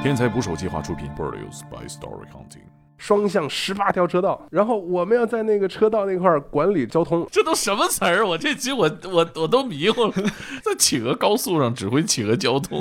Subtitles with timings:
[0.00, 2.62] 天才捕手计划出品，Produced by Story Hunting。
[2.98, 7.26] 双向十八条车道，然后我们要在那个车道那块儿管理交通。
[7.32, 8.24] 这都什么词儿？
[8.24, 10.12] 我这集我我我都迷糊了，
[10.62, 12.80] 在企鹅高速上指挥企鹅交通。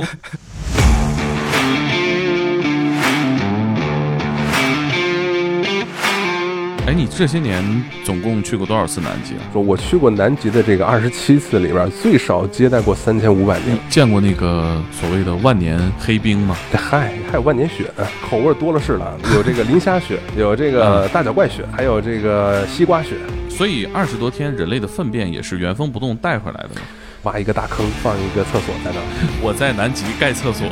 [6.87, 7.61] 哎，你这些年
[8.05, 9.43] 总共去过多少次南极啊？
[9.51, 13.77] 说我去过南极的这个二十七次里边，最少接待过三千五百名。
[13.89, 16.55] 见过那个所谓的万年黑冰吗？
[16.71, 23.17] 嗨，还有万年雪呢，口味多了是了，有这个磷虾雪，有这个大脚怪雪，还有这个西瓜雪。
[23.49, 26.81] 所以二十多天，人类的粪便也是原封不动带回来的吗？
[27.23, 29.03] 挖一个大坑，放一个厕所在那儿。
[29.41, 30.65] 我在南极盖厕所，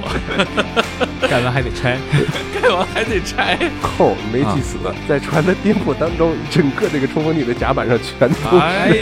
[1.29, 1.97] 盖完还得拆，
[2.61, 3.57] 盖完还得拆。
[3.81, 4.77] 扣没系死，
[5.07, 8.95] 在船的颠簸当中，整个这个冲锋艇的甲板上全都是哎呀，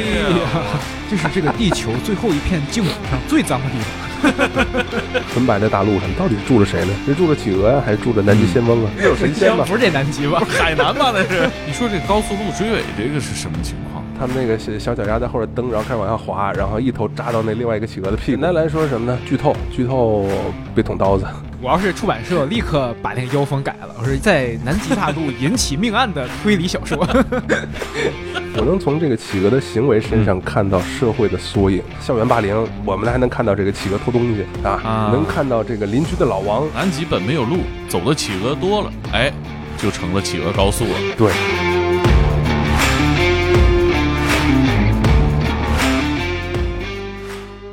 [1.09, 3.87] 这是这个地球最后一片净土上最脏的地方。
[5.33, 6.93] 纯白的大陆上，到底住了谁呢？
[7.05, 8.89] 是住了企鹅呀，还是住了南极仙翁啊？
[8.97, 9.65] 是有神仙吗？
[9.67, 10.41] 不是这南极吧？
[10.47, 11.11] 海南吧？
[11.13, 11.49] 那是。
[11.67, 14.01] 你说这高速路追尾这个是什么情况？
[14.17, 18.41] 他们那个小小脚丫在后边蹬，然后开始往下滑，然后一头扎到那另外一个企鹅的屁股。
[18.41, 19.19] 简单来说是什么呢？
[19.25, 20.25] 剧透，剧透，
[20.73, 21.25] 别捅刀子。
[21.63, 23.95] 我要是出版社，立刻把那个妖风改了。
[23.97, 26.97] 我是在南极大陆引起命案的推理小说。
[28.57, 31.81] 我能从这个企鹅的行为身上看到社会的缩影。
[32.01, 36.67] 校园霸凌，我们还能看到这个企鹅偷东西啊，能看到这个邻居的老王。
[36.73, 39.31] 南极本没有路，走的企鹅多了，哎，
[39.77, 41.15] 就成了企鹅高速了。
[41.17, 41.31] 对。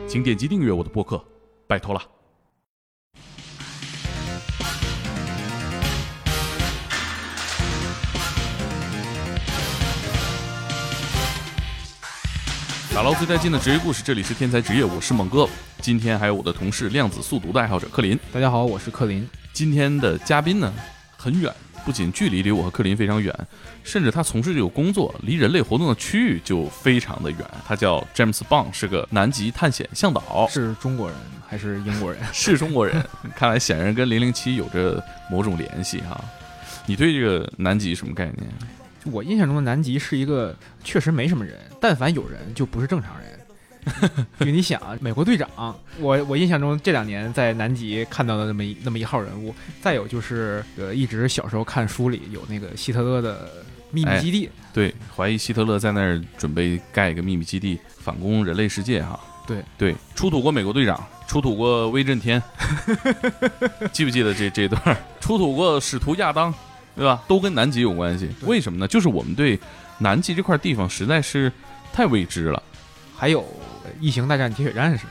[0.06, 1.20] 请点击订阅我的播客，
[1.66, 2.00] 拜托了。
[12.92, 15.48] 打捞最带劲的职业故事，这里是天才职业，我是猛哥。
[15.80, 18.18] 今天还有我的同事量子速读的爱好者克林。
[18.32, 19.26] 大家好，我是克林。
[19.52, 20.72] 今天的嘉宾呢，
[21.16, 21.54] 很远。
[21.84, 23.34] 不仅距离离我和克林非常远，
[23.84, 27.40] 甚至他从事这个工作离人类活动的区域就非常的远。
[27.66, 30.46] 他叫 James Bond，是个南极探险向导。
[30.50, 31.16] 是中国人
[31.48, 32.20] 还是英国人？
[32.34, 33.02] 是中国人。
[33.36, 36.22] 看来显然跟零零七有着某种联系哈。
[36.86, 38.50] 你对这个南极什么概念？
[39.04, 43.28] 我印象中的南极是一个确实没什么人，但凡有人就不是正常人。
[44.38, 45.48] 就你想，美国队长，
[45.98, 53.50] 我我印象中这两年在南极看到的那么一那么一号人物，再有就是呃，一直小时候看书里有那个希特勒的
[53.90, 62.40] 秘密基地，对，怀疑希特勒在那儿准备盖一个秘密基地反攻人类世界哈，对对，出土过美国队长，出土过威震天，
[63.92, 64.94] 记不记得这这段？
[65.20, 66.54] 出土过使徒亚当，
[66.96, 67.22] 对吧？
[67.28, 68.88] 都跟南极有关系，为什么呢？
[68.88, 69.58] 就是我们对
[69.98, 71.52] 南极这块地方实在是
[71.92, 72.62] 太未知了，
[73.16, 73.44] 还有。
[73.98, 75.04] 异形大战铁血战士，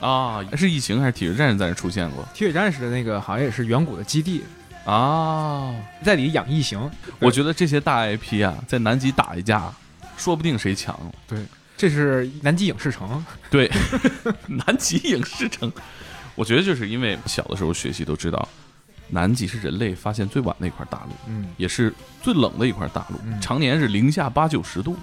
[0.00, 2.26] 啊，是异形还是铁血战士在那出现过？
[2.34, 4.42] 铁血战士的那个好像也是远古的基地
[4.84, 5.72] 啊，
[6.02, 6.90] 在里养异形。
[7.20, 9.72] 我觉得这些大 IP 啊，在南极打一架，
[10.16, 10.98] 说不定谁强。
[11.28, 11.38] 对，
[11.76, 13.24] 这是南极影视城。
[13.50, 13.70] 对，
[14.48, 15.70] 南极影视城。
[16.34, 18.48] 我觉得就是因为小的时候学习都知道，
[19.14, 24.96] 南极是人类发现最晚的一块大陆，嗯，也是最冷的一块大陆，常年是零下八九十度。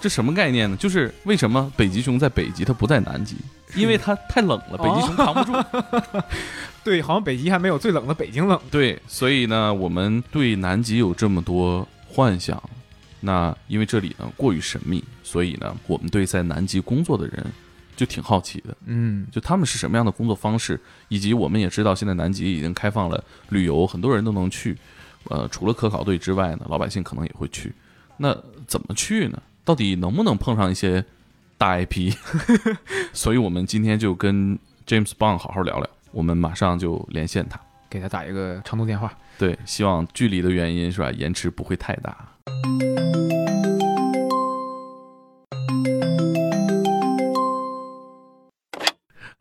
[0.00, 0.76] 这什么概念呢？
[0.76, 3.36] 就是为什么北极熊在北极，它不在南极？
[3.74, 6.22] 因为它太冷了，北极熊扛不住。
[6.84, 8.60] 对，好像北极还没有最冷的北京冷。
[8.70, 12.62] 对，所以呢，我们对南极有这么多幻想。
[13.20, 17.46] 那因为这里呢过于神秘，所以呢，我们对在南极工作的人
[17.96, 18.76] 就挺好奇的。
[18.86, 24.76] 嗯，就他们是什么样的工作方式，以及我们也知道现在南极已经开放了旅游，很多人都能去。
[25.30, 27.72] 呃，除了科考队之外呢，老百姓可能也会去。
[28.18, 29.42] 那怎么去呢？
[29.64, 31.02] 到底能不能碰上一些
[31.56, 32.14] 大 IP？
[33.14, 35.88] 所以我们今天就跟 James Bond 好好聊聊。
[36.12, 39.12] 我们马上就连线他，给他打一个长途电话。
[39.38, 42.28] 对，希望距离的原因是吧，延迟不会太大。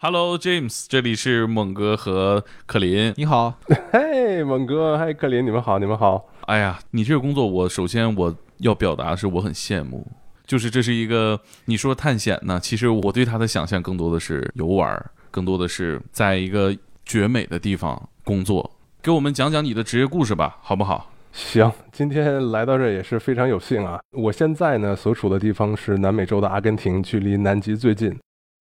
[0.05, 3.13] Hello James，这里是猛哥和克林。
[3.15, 3.57] 你好，
[3.89, 6.27] 嘿，猛哥，嗨，克林，你们好，你们好。
[6.41, 8.35] 哎呀，你这个工作，我首先我。
[8.57, 10.05] 要表达的是我很羡慕，
[10.45, 16.75] 就是这是一个你说探险呢，其实我对他的想象更多的是游玩，更多的是在一个
[17.05, 18.69] 绝美的地方工作。
[19.01, 21.09] 给我们讲讲你的职业故事吧，好不好？
[21.31, 24.01] 行，今天来到这也是非常有幸啊。
[24.11, 28.13] 我现在呢所处的地方是南美洲的阿根廷，距离南极最近。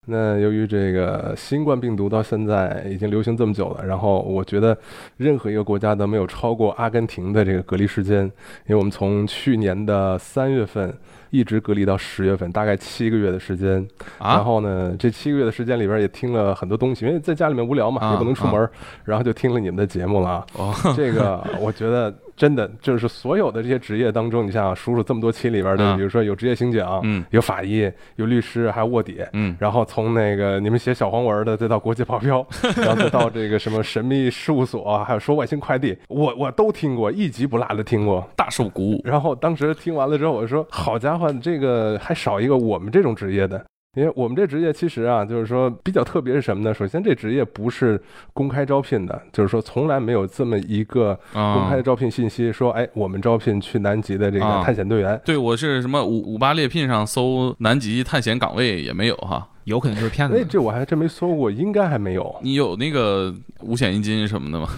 [0.08, 4.76] 那由于这个新冠病毒到现在已经流行这么久了，然后我觉得
[5.16, 8.24] 任何一个国家都没有超过阿根廷的这个隔离时间，
[8.66, 10.92] 因为我们从去年的三月份
[11.30, 13.74] 一直隔离到十月份，大概七个月的时间。
[14.18, 18.68] 然啊，后呢，这七个月的时间里边也听了很多东西，因为在家里面无聊嘛，啊也不能出门，
[19.04, 20.46] 然后就听了你们的节目了啊。
[20.54, 32.44] 哦，这个我觉得真的就是所有的这些职业当中，你像数数这么多期里边的，啊比如说有职业刑警，嗯有法医，有律师，还有卧底，嗯，然后从那个你们写小黄文的，再到国际保镖，
[32.74, 38.28] 然后再到这个什么神秘事务所，还有收外星快递，我我都听过，一集不落的听过。
[38.34, 39.00] 大受鼓舞。
[39.04, 43.64] 然后当时听完了之后，我说好家伙，这个还少一个我们这种职业的。
[43.94, 46.72] 因为我们这职业其实啊，就是说比较特别是什么呢？
[46.72, 48.02] 首先，这职业不是
[48.32, 55.20] 公开招聘的，就是说从来没有这么一个公开的啊，招聘信息，说哎，我们招聘去南极的这个啊探险队员。
[55.26, 59.46] 对我是什么五五八猎聘上搜南极探险岗位也没有哈。
[59.64, 60.46] 有可能就是骗哎，子。
[60.48, 62.34] 这我还真没搜过，应该还没有。
[62.42, 64.68] 你有那个五险一金什么的吗？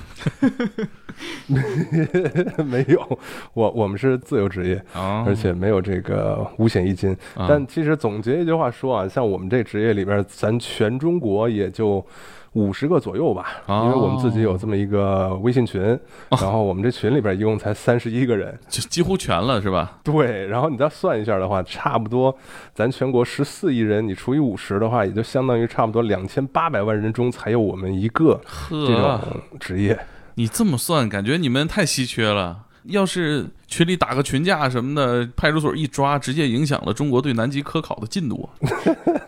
[2.64, 3.18] 没有，
[3.54, 7.16] 我我们是自由职业，啊，而且没有这个五险一金。
[7.34, 12.04] 啊但其实总结一句话说啊，像我们这职业里边，咱全中国也就
[12.54, 15.80] 五十个左右吧，哦因为我们自己有这么一个微信群，
[16.30, 18.58] 然后我们这群里边一共才三十一个人。
[18.68, 19.98] 就几乎全了是吧？
[20.02, 22.36] 对，然后你再算一下的话，差不多
[22.72, 28.40] 咱全国十四亿人，你除以五十的话，也就相当于差不多两千八百万人中才有我们一个
[28.70, 29.98] 这呵，种职业。
[30.36, 32.66] 你这么算，感觉你们太稀缺了。
[32.84, 38.54] 要是群里打个群架什么的，派出所一抓，直接影响了中国对南极科考的进度啊。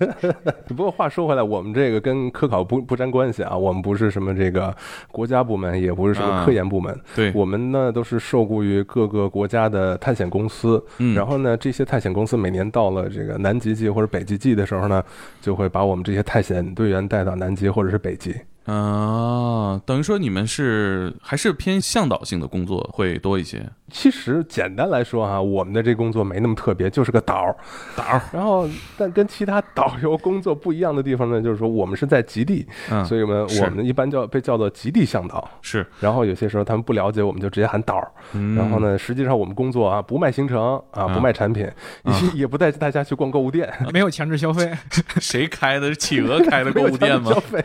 [0.70, 4.72] 不过话说回来，我们这个跟科考不不沾关系啊，我们不是什么这个
[5.10, 10.81] 国家部门，也不是什么科研部门，对，我们呢都是受雇于各个国家的探险公司。
[10.99, 15.02] 嗯，然后呢，这些探险公司每年到了这个南极季或者北极季的时候呢，
[15.40, 18.32] 就会把我们这些探险队员带到南极或者是北极。
[18.66, 23.64] 啊，等于说你们是还是偏向导性的工作会多一些。
[23.92, 27.56] 其实简单来说啊、我们的这工作没那么特别，就是个导儿。
[27.96, 35.50] 导儿，然后，但跟其他导游工作不一样的地方呢，就是说我们是在极地，嗯，所以我们我们一般叫被叫做极地向导。
[35.60, 38.08] 是，然后有些时候他们不了解，我们就直接喊导儿。
[38.32, 38.76] 嗯然后？
[38.76, 41.66] 呢，实际上我们工作啊，不卖行程啊，啊不卖产品，
[42.02, 44.70] 啊也也不带大家去逛购物店，没有强制消费，
[45.18, 45.88] 谁开的？
[45.88, 47.40] 是企鹅开的 购物店吗消？
[47.40, 47.64] 费。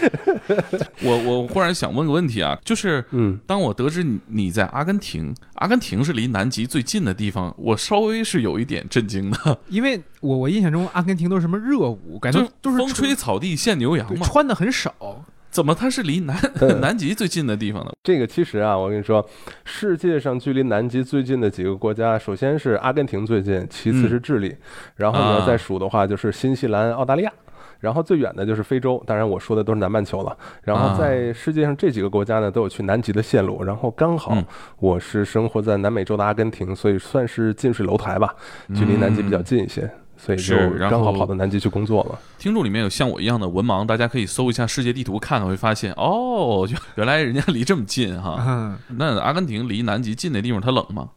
[1.02, 15.24] 我我忽然想问个问题啊，就是嗯，当我得知你你在阿根廷，阿根廷是离南极最近的地方，我稍微是有一点震惊的， 因为我我印象中阿根廷都是什么热舞，感觉就都是风吹草地见牛羊嘛，穿的很少。
[15.50, 17.90] 怎么它是离南嗯 南极最近的地方呢？
[18.04, 19.28] 这个其实啊，我跟你说，
[19.64, 24.54] 世界上距离南极最近的几个国家，首先是阿根廷最近，其次是智利，
[24.94, 27.32] 然后呢啊再数的话就是新西兰、澳大利亚。
[27.80, 30.36] 然后最远的就是非洲，当然我说的都是南半球了。
[30.62, 33.64] 然后在世界上这几个国家呢，都有去南极的线路。
[33.64, 34.44] 然后刚好嗯
[34.78, 38.34] 我是生活在南美洲的阿根廷，所以算是近水楼台吧，
[38.74, 42.18] 距离南极比较近一些，所以就刚好跑到南极去工作了。
[42.38, 48.44] 听众里面有像我一样的文盲，大家可以搜一下世界地图看看，会发现哦，原来人家离这么近哈。
[48.46, 51.08] 嗯，那阿根廷离南极近的地方，它冷吗？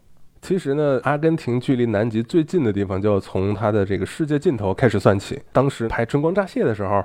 [0.43, 5.41] 其实呢，阿根廷距离南极最近的地方，就要从它的这个世界尽头开始算起。
[5.53, 6.97] 当时拍《春光乍泄》的时候，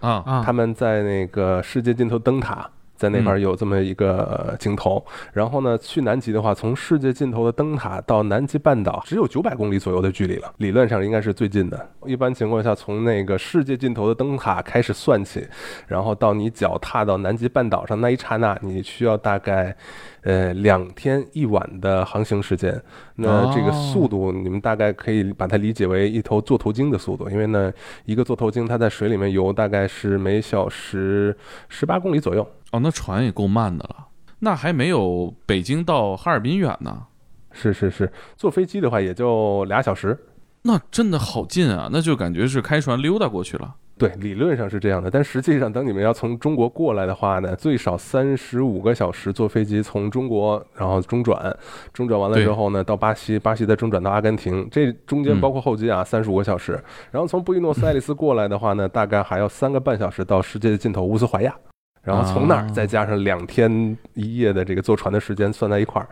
[0.00, 2.68] 啊，嗯，他们在那个世界尽头灯塔。
[2.96, 11.88] 在那边有这么一个呃镜头，然后呢，去南极的话，从世界尽头的灯塔到南极半岛只有九百公里左右的距离了，理论上应该是最近的。
[12.06, 15.46] 一般情况下，从那个世界尽头的灯塔开始算起，
[15.86, 19.76] 然后到你脚踏到南极半岛上那一刹那，你需要大概
[20.22, 22.80] 呃两天一晚的航行时间。
[23.16, 27.72] 那这个速度，你们大概可以把它理解为一头座头鲸的速度，因为呢，
[28.04, 31.36] 一个座头鲸它在水里面游大概是每小时
[31.68, 32.46] 十八公里左右。
[32.76, 34.08] 哦，那船也够慢的了，
[34.40, 37.04] 那还没有北京到哈尔滨远呢。
[37.52, 40.18] 是是是，坐飞机的话也就俩小时。
[40.62, 43.74] 那真的好近啊，那就感觉是开船溜达过去了。
[43.96, 51.56] 对，理论上是这样的，但实际上，等你们要从中国过来的话呢，最少三十五个小时坐飞机从中国，然后中转，
[51.94, 56.78] 中转完了之后呢，到巴西，巴西再中转到阿根廷，这中间嗯包括候机啊，三十五个小时。
[57.10, 61.54] 然后从布宜诺斯艾利斯过来的话呢，大概还要三个半小时到世界的尽头乌斯怀亚。
[62.06, 66.08] 然后从那儿啊再加上两天一夜的这个坐船的时间算在一块儿，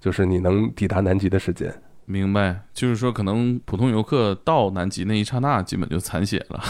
[0.00, 1.72] 就是你能抵达南极的时间。
[2.04, 6.62] 明白，就是说可能普通游客到南极那一刹那，基本就残血了。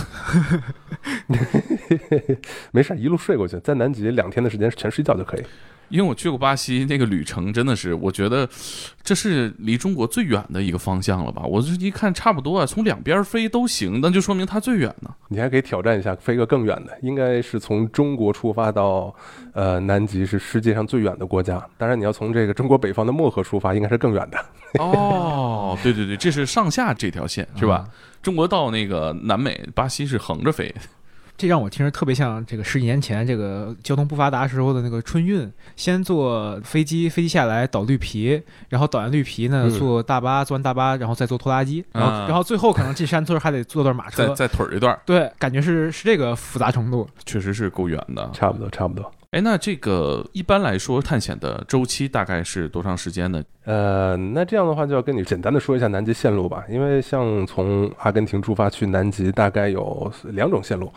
[2.72, 5.42] 没事儿，一路睡过去，在南极两天的时间全睡觉就可以。
[5.88, 8.48] 因为我去过巴西，那个旅程真的是，我觉得
[9.04, 11.44] 这是离中国最远的一个方向了吧？
[11.44, 15.14] 我这一看差不多啊，从两边飞都行，那就说明它最远呢。
[15.28, 19.14] 你还可以挑战一下，飞个更远的，应该是从中国出发到
[19.52, 21.64] 呃南极，是世界上最远的国家。
[21.78, 24.44] 当然，你要从这个中国北方的漠河出发，应该是更远的。
[24.80, 27.88] 哦，对对对，这是上下这条线是吧？
[28.20, 30.74] 中国到那个南美，巴西是横着飞。
[31.36, 44.28] 这让我听着特别像这个十几年前这个交通不发达时候的那个春运，先坐飞机，飞机下来倒绿皮，然后倒完绿皮呢，嗯坐大巴，坐完大巴，然后再坐拖拉机，然后、啊然后最后可能进山村还得坐段马车。
[44.28, 47.08] 再再腿儿一段，对，感觉是是这个复杂程度。
[47.24, 48.30] 确实是够远的。
[48.32, 49.12] 差不多，差不多。
[49.32, 53.42] 哎，那这个一般来说，探险的周期大概是多长时间呢？
[53.64, 60.90] 呃，那这样的话就要跟你简单的说一下南极线路吧，因为像从阿根廷出发去南极，大概有两种线路，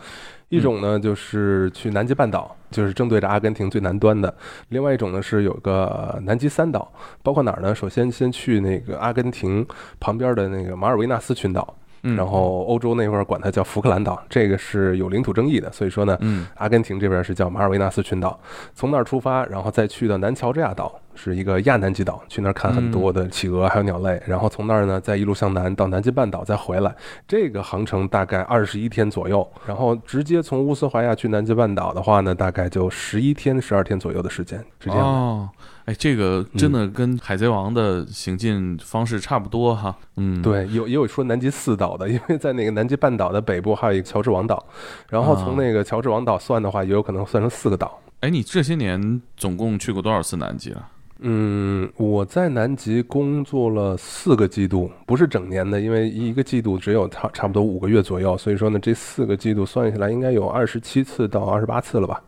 [0.48, 4.32] 一种呢就是去南极半岛，就是正对着阿根廷最南端的；
[4.68, 6.90] 另外一种呢是有个南极三岛，
[7.22, 7.74] 包括哪儿呢？
[7.74, 9.66] 首先先去那个阿根廷
[9.98, 16.46] 旁边的那个马尔维纳斯群岛，嗯，然后欧洲那块儿管它叫福克兰岛，这个是有领土争议的，所以说呢，嗯。
[16.56, 18.38] 阿根廷这边是叫马尔维纳斯群岛，
[18.74, 26.94] 从那儿出发，然后再去到南乔治亚岛，是一个亚南极岛，去那儿看很多的企鹅还有鸟类，然后从那儿呢再一路向南到南极半岛再回来，
[27.26, 35.04] 这个航程大概二十一天左右，然后直接从乌斯怀亚去南极半岛的话呢，大概就十一天十二天左右的时间，是这样的。
[35.04, 35.48] 哦，
[35.90, 39.92] 哎，这个真的跟海贼王的行进方式差不多哈。
[40.18, 44.64] 嗯，，对，有也有说南极四岛的， 因为在那个南极半岛的北部还有一个乔治王岛，
[45.08, 48.00] 然后从那个乔治王岛算的话，也有可能算成四个岛。
[48.20, 50.86] 哎，你这些年总共去过多少次南极了？
[51.22, 62.22] 嗯，我在南极工作了四个季度，不是整年的，因为一个季度只有差差不多五个月左右，所以说呢，这四个季度算下来应该有二十七次到二十八次了吧，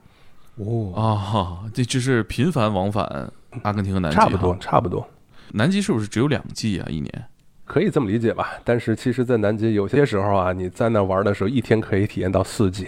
[0.57, 3.33] 哦，啊，这就是频繁往返
[3.63, 4.57] 阿根廷和南极，差不多，。
[4.59, 5.09] 差不多。
[5.53, 6.87] 南极是不是只有两季啊？
[6.89, 7.25] 一年？
[7.65, 12.87] 可以这么理解吧，但是其实，在南极有些时候啊，你在那玩的时候，一天可以体验到四季。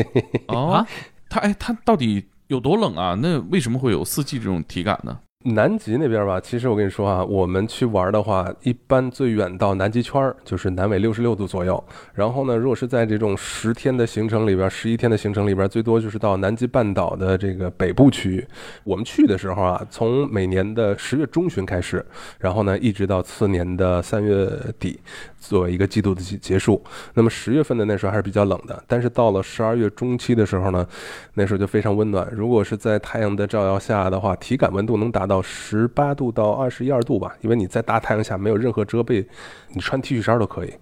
[0.48, 0.86] 哦，啊
[1.28, 3.16] 它哎，它到底有多冷啊？
[3.20, 5.18] 那为什么会有四季这种体感呢？
[5.44, 11.82] 南极那边吧，其实我跟你说啊，我们去玩的话，一般最远到南极圈，就是南纬六十六度左右。
[12.12, 18.44] 然后呢，如果是在这种十天的行程里边，十一天的行程里边，最多就是到南极半岛的这个北部区域。
[18.82, 22.04] 我们去的时候啊，从每年的十月中旬开始，
[22.40, 24.98] 然后呢，一直到次年的三月底，
[25.38, 26.82] 作为一个季度的结结束。
[27.14, 30.86] 那么十月份的那时候还是比较冷的，但是到了十二月中期的时候呢，
[31.34, 32.28] 那时候就非常温暖。
[32.32, 39.26] 如果是在太阳的照耀下的话，体感温度能达到十八度到二十一二度吧，因为你在大太阳下没有任何遮蔽，
[39.70, 40.72] 你穿 T 恤衫都可以。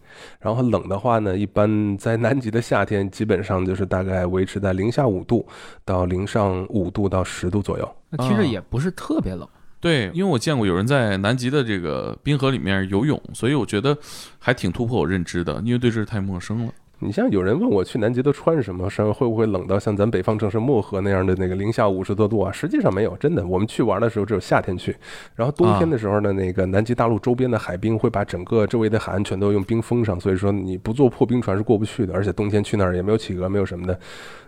[0.40, 5.46] 然后冷的话呢，一般在南极的夏天，基本上就是大概维持在零下五度
[5.84, 7.96] 到零上五度到十度左右。
[8.10, 9.46] 那其实也不是特别冷。
[9.86, 13.96] 对，因为我见过有人在南极的这个冰河里面游泳，所以我觉得
[14.40, 16.72] 还挺突破我认知的，因为对这太陌生了。
[17.00, 22.50] 你像有人问我去南极都穿什么，上会不会冷到像咱北方城市漠河那样的那个零下五十多度啊？
[22.50, 23.46] 实际上没有，真的。
[23.46, 24.96] 我们去玩的时候只有夏天去，
[25.34, 32.14] 然后冬天的时候呢，那个南极大陆周边的海冰会把整个周围的海岸全都用冰封上，所以说你不坐破冰船是过不去的。
[32.14, 33.98] 而且冬天去那儿也没有企鹅，没有什么的，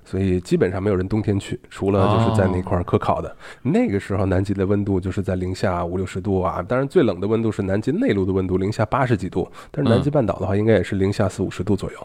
[0.07, 3.37] 所以基本上没有人冬天去，除了就是在那块儿科考的。
[3.63, 11.99] 那个时候南极的温度就是在零下五六十度啊，当然最冷的温度是南极内陆的温度零下八十几度，但是南极半岛的话应该也是零下四五十度左右。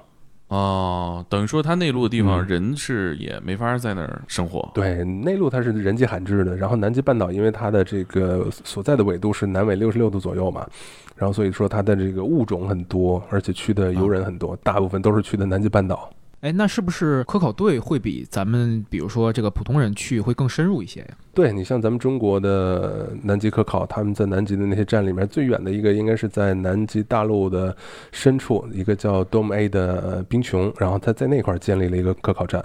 [0.53, 4.69] 哦，等于说它内陆的地方嗯人是也没法在那儿生活。
[4.75, 10.67] 对，内陆它是人迹罕至的，然后南极半岛因为它的这个所在的纬度是南纬六十六度左右嘛，
[11.15, 16.07] 然后所以说它的这个物种很多，而且去的游人很多，大部分都是去的南极半岛。
[16.43, 21.07] 哎，那是不是科考队会比咱们，比如说这个普通人去会更深入一些呀？
[21.33, 27.73] 对你像咱们中国的南极科考，他们在南极的那些站里面，最远的一个应该是在南极大陆的
[28.11, 32.61] 深处，一个叫 Dome A 的冰穹，然后他在那块儿建立了一个科考站，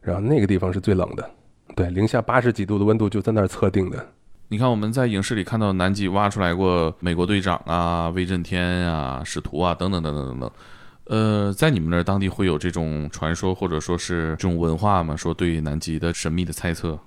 [0.00, 1.30] 然后那个地方是最冷的，
[1.76, 4.04] 对，零下八十几度的温度就在那儿测定的。
[4.48, 10.50] 你看我们在影视里看到南极挖出来过美国队长啊、威震天啊、使徒啊等等等等等等。
[11.06, 15.16] 呃，在你们那儿当地会有这种传说或者说是这种文化吗？
[15.16, 16.98] 说对南极的神秘的猜测。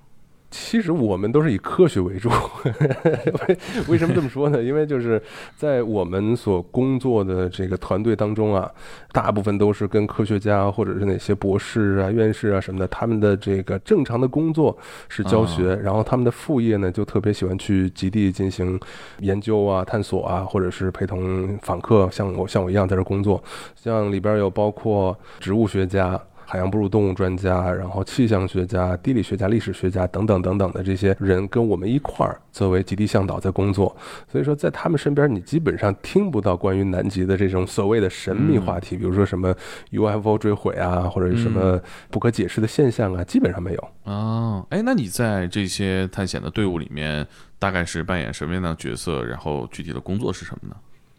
[0.48, 2.30] 其实我们都是以科学为主，
[2.64, 4.62] 为 为什么这么说呢？
[4.62, 5.20] 因为就是
[5.56, 8.70] 在我们所工作的这个团队当中啊，
[9.12, 14.76] 大部分都是跟科学家或者是哪些博士啊、院士啊什么的，他们的这个正常的工作
[15.08, 18.78] 是教学，然后他们的副业呢就特别喜欢去极地进行
[19.18, 23.42] 研究啊、探索啊，或者是陪同访客，像我像我一样在这工作，
[23.74, 26.18] 像里边有包括植物学家。
[26.48, 33.94] 海洋哺乳动物专家，然后气象学家、地理学家、历史学家等等等等的这些人跟我们一块儿作为极地向导在工作。
[34.30, 39.52] 所以说，在他们身边，你基本上听不到关于南极的这种所谓的神秘话题，比如说什么
[39.90, 41.80] UFO 坠毁啊，或者什么
[42.12, 43.88] 不可解释的现象啊，基本上没有。
[44.04, 47.26] 哦，哎，那你在这些探险的队伍里面，
[47.58, 49.24] 大概是扮演什么样的角色？
[49.24, 50.76] 然后具体的工作是什么呢？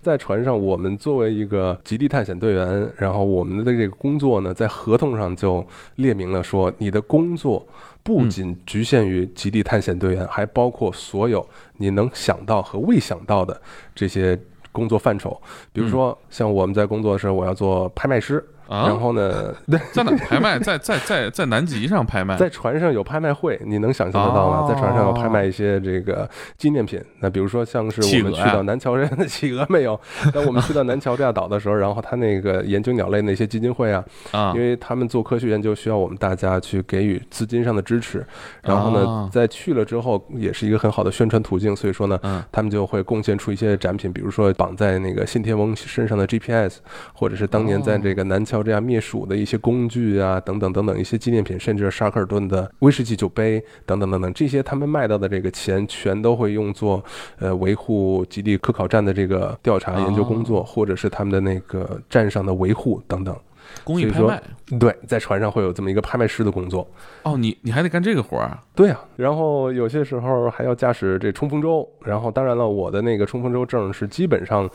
[0.08, 5.62] 在船上，我们作为一个极地探险队员，然后我们的这个工作呢，在合同上就
[5.96, 7.68] 列明了说，你的工作
[8.04, 11.46] 不仅局限于极地探险队员，还包括所有
[11.76, 13.62] 你能想到和未想到的
[13.94, 14.40] 这些
[14.72, 15.38] 工作范畴。
[15.74, 18.42] 比如说，像我们在工作的时候，我要做拍卖师。
[18.68, 19.54] 啊，然后呢，
[19.94, 20.60] 在哪拍卖？
[20.60, 24.58] 在在在在南极上拍卖，在船上有拍卖会，你能想象得到吗？
[24.60, 27.02] 哦在船上有拍卖一些这个纪念品。
[27.20, 30.00] 那比如说像是我们去到南乔这的企鹅没有，
[30.34, 34.54] 但我们去到南乔这亚岛的时候，然后他那个研究鸟类那些基金会啊，啊。
[34.56, 38.26] 因为他们做科学研究需要我们大家去给予资金上的支持，
[38.62, 39.02] 然后啊。
[39.02, 42.44] 呢，在去了之后也是一个很好的宣传途径，所以说呢，嗯。
[42.52, 46.78] 他们就会贡献出一些展品，比如说绑在那个信天翁身上的 GPS，
[47.14, 57.04] 或者是当年在这个南乔这样灭鼠的一些工具啊，等等等等一些纪念品，甚至是沙克尔顿的威士忌酒杯等等等等，这些他们卖到的这个钱全都会用作
[57.40, 63.36] 呃维护极地科考站的这个调查研究工作，或者是他们的那个站上的维护等等。
[63.84, 64.42] 公益拍卖。
[64.80, 66.86] 对，在船上会有这么一个拍卖师的工作。
[67.24, 68.62] 哦，你你还得干这个活儿啊？
[68.76, 74.70] 对啊，然后有些时候还要驾驶这冲锋舟，然后当然了，我的那个冲锋舟证是基本上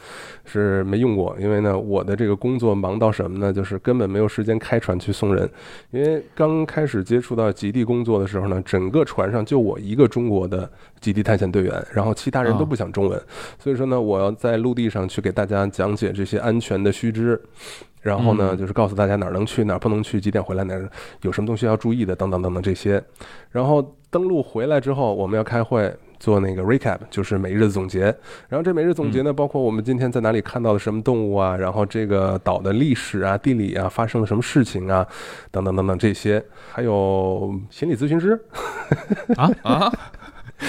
[0.47, 3.53] 是没用过，因为呢，我的这个工作忙到什么呢？
[3.53, 5.49] 就是根本没有时间开船去送人，
[5.91, 10.71] 因为刚开始接触到极地工作的时候呢，整个船上就我一个中国的
[11.01, 13.23] 极地探险队员，然后其他人都不讲中文，
[13.59, 17.39] 所以说呢，我要在陆地上去给大家讲解这些安全的须知。
[18.03, 18.59] 然后呢，嗯。
[18.59, 20.89] 就是告诉大家哪儿能去，哪儿不能去，几点回来，哪儿
[21.23, 23.03] 有什么东西要注意的，等等等等这些。
[23.51, 28.03] 然后登录回来之后，我们要开会做那个 recap，就是每日的总结。
[28.49, 35.07] 然后这每日总结呢，包括我们今天在哪里看到了什么动物啊，然后这个岛的历史啊、地理啊，发生了什么事情啊，
[35.51, 38.39] 等等等等这些，还有心理咨询师。
[39.37, 39.93] 啊，啊，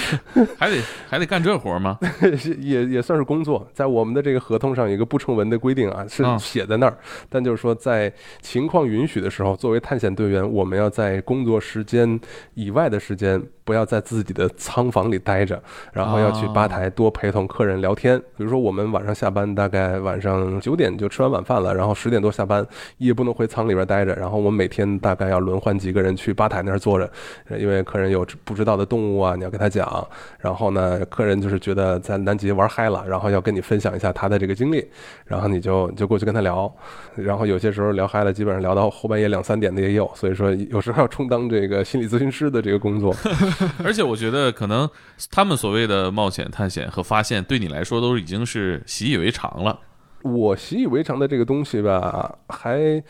[0.58, 0.76] 还得
[1.08, 1.98] 还得干这活吗？
[2.58, 6.96] 也也算是工作，在我们的这个合同上有一个不成文的规定啊，是啊写在那儿，
[7.28, 12.18] 但就是说在情况允许的时候，作为探险队员，我们要在工作时间
[12.54, 15.60] 以外的时间，不要在自己的仓房里待着，
[15.92, 18.18] 然后要去吧台多陪同客人聊天。
[18.36, 22.66] 比如说我们晚上下班，大概晚上九点就吃完晚饭了，然后十点多下班，
[22.98, 27.10] 也不能回仓里边待着，然后我们每天大概要轮换几个人去吧台那儿坐着，
[27.58, 30.06] 因为客人有不知道的动物啊，你要给他讲。
[30.38, 34.86] 然后呢，客人就是觉得在南极玩嗨了，然后要跟你分享一下他的这个经历，
[35.24, 36.70] 然后你就就过去跟他聊，
[37.14, 43.14] 然后有些时候聊嗨了，基本上聊到后半夜两三点的也有，所以说有时候要充当这个心理咨询师的这个工作。
[43.84, 44.88] 而且我觉得可能
[45.30, 49.78] 他们所谓的冒险、探险和发现，对你来说都已经是习以为常了。
[50.22, 53.02] 我习以为常的这个东西吧，还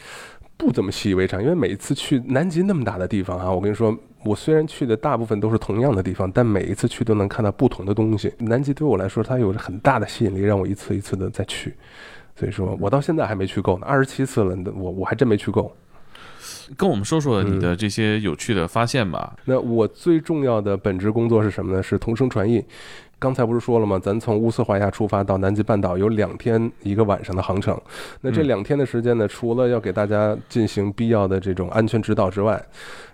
[0.56, 8.32] 不怎么习以为常，因为每一次去南极那么大的地方啊，我跟你说，我虽然去的大部分都是同样的地方，但每一次去都能看到不同的东西。
[8.38, 11.74] 南极对我来说，它有着很大的吸引力，让我一次一次的再去。
[12.36, 15.72] 所以说我到现在还没去够呢，二十七次了，我我还真没去够。
[16.76, 19.34] 跟我们说说你的这些有趣的发现吧。
[19.44, 21.82] 那我最重要的本职工作是什么呢？
[21.82, 22.64] 是同声传译。
[23.18, 23.98] 刚才不是说了吗？
[23.98, 27.80] 咱从乌斯怀亚出发到南极半岛有两天一个晚上的航程。
[28.20, 32.62] 那这嗯两天的时间呢，除了要给大家进行必要的这种安全指导之外，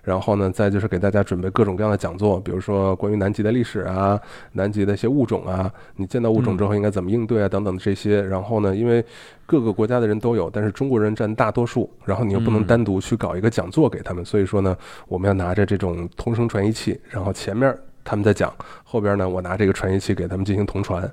[0.02, 4.20] 然后呢，再就是给大家准备各种各样的讲座，比如说关于南极的历史啊、
[4.52, 8.20] 南极的一些物种啊，你见到物种之后应该怎么应对啊，等等的这些。
[8.22, 9.04] 然后呢，因为
[9.46, 18.52] 各个国家的人都有，但是中国人占大多数，然后你又不能嗯单独去搞一个讲座给他们，所以说呢，我们要拿着这种同声传译器，然后前面他们在讲，
[18.84, 21.10] 后边呢我拿这个传译器给他们进行同传，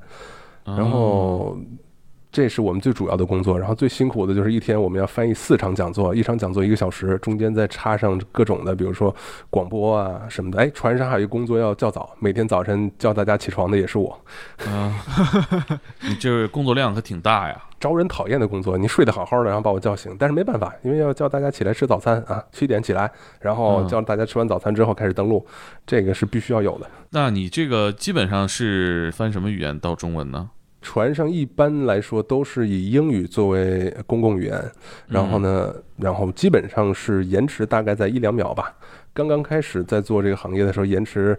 [0.63, 1.57] 然后。
[2.37, 9.11] 这是我们最主要的工作，然后最辛苦的就是一天我们要翻译四场讲座，一场讲座一个小时，中间再插上各种的，比如说
[9.49, 10.59] 广播啊什么的。
[10.59, 14.15] 哎，船上还有一个工作要较早，每天早晨叫大家起床的也是我，
[14.67, 14.93] 啊，
[16.07, 17.59] 你这工作量可挺大呀。
[17.79, 18.77] 招人讨厌的工作。
[18.77, 25.43] 你睡得好好的，然后把我叫醒，但是没办法，因为要叫大家起来吃早餐啊，七点起来，然后嗯叫大家吃完早餐之后开始登录，
[25.87, 26.87] 这个是必须要有的。
[27.09, 30.51] 那你这个基本上是翻什么语言到中文呢？
[30.87, 34.71] 船上一般来说都是以英语作为公共语言，
[35.05, 38.73] 然后呢，然后基本上是延迟大概在一两秒吧。
[39.13, 41.37] 刚刚开始在做这个行业的时候，延迟，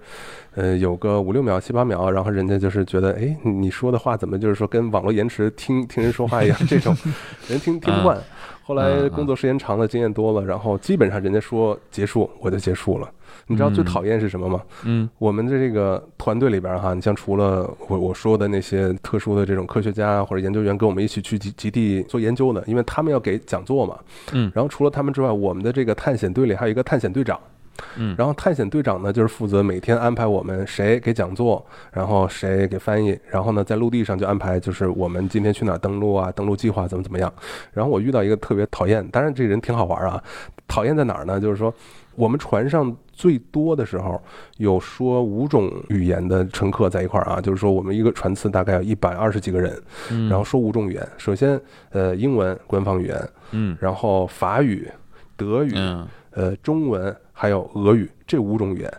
[0.54, 6.58] 呃，有个五六秒、七八秒，然后人家就是觉得，哎，你说的话怎么就是说跟网络延迟听听人说话一样？
[6.68, 6.94] 这种
[7.48, 8.18] 人听听不惯。
[8.62, 13.10] 后来工作时间长了，经验多了，然后基本上人家说结束，我就结束了。
[13.48, 14.62] 你知道最讨厌是什么吗？
[14.84, 23.98] 嗯，我们的这个团队里边哈，你像除了我我说的那些特殊的这种科学家或者研究员跟我们一起去极极地做研究的，因为他们要给讲座嘛。
[24.32, 27.40] 嗯，然后除了他们之外，我们的这个探险队里还有一个探险队长。
[27.96, 37.32] 嗯，然后探险队长呢，就是负责每天安排我们谁给讲座，然后谁给翻译，然后呢，在陆地上就安排就是我们今天去哪儿登陆啊，登陆计划怎么怎么样。
[37.72, 40.20] 然后我遇到一个特别讨厌，当然这个人挺好玩啊，
[40.66, 41.40] 讨厌在哪儿呢？
[41.40, 41.72] 就是说
[42.16, 44.22] 我们船上最多的时候
[44.58, 49.76] 有说五种语言的乘客在一块儿啊，就是说我们一个船次大概有一百二十几个人，
[50.30, 53.76] 然后说五种语言，首先呃英文官方语言，嗯。
[53.80, 54.88] 然后法语、
[55.36, 55.72] 德语。
[55.74, 56.06] 嗯。
[56.30, 58.92] 呃，中文还有俄语这五种语言，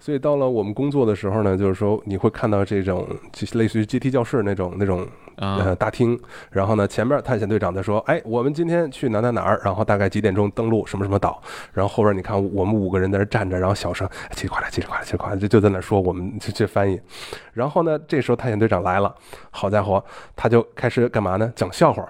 [0.00, 5.06] 所以到了我们工作的时候呢，就是说你会看到这种就是类似于阶梯教室那种那种
[5.40, 6.16] 呃大厅，
[6.50, 17.00] 然后呢前面探险队长在说，哎，我们今天去哪哪哪儿，然后大概几点钟登陆什么什么岛，然后后边你看我们五个人在那站着，然后小声叽里呱啦叽里呱啦叽里呱啦就就在那说我们就这翻译，
[17.54, 19.14] 然后呢这时候探险队长来了，
[19.50, 20.04] 好家伙，
[20.36, 21.52] 他就开始干嘛呢？
[21.56, 22.06] 讲笑话。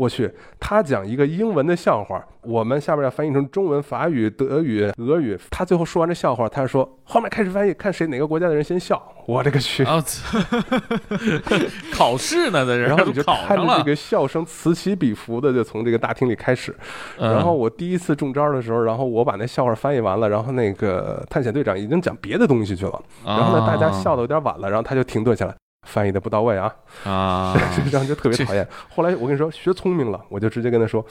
[0.00, 5.38] 我去，他讲一个英文的笑话，我们下边要翻译成中文、法语、德语、俄语。
[5.50, 9.00] 他最后说完这笑话，他说后面开始翻译，看谁哪个国家的人先笑。
[9.26, 10.02] 我这个去，啊
[11.92, 16.74] 考试呢，在这儿然后你就看着这，个笑声此起彼伏的就从这个大厅里开始。
[17.18, 25.54] 嗯然后我第一次中招的时候，然后我把那笑话翻译完了，然后那个探险队长已经讲别的东西去了，然后呢大家笑的有点晚了，然后他就停顿下来。
[25.86, 26.72] 翻译的不到位啊，
[27.04, 27.56] 啊，
[27.90, 28.66] 这样就特别讨厌。
[28.94, 31.04] 后来我跟你说学聪明了，我就直接跟他说，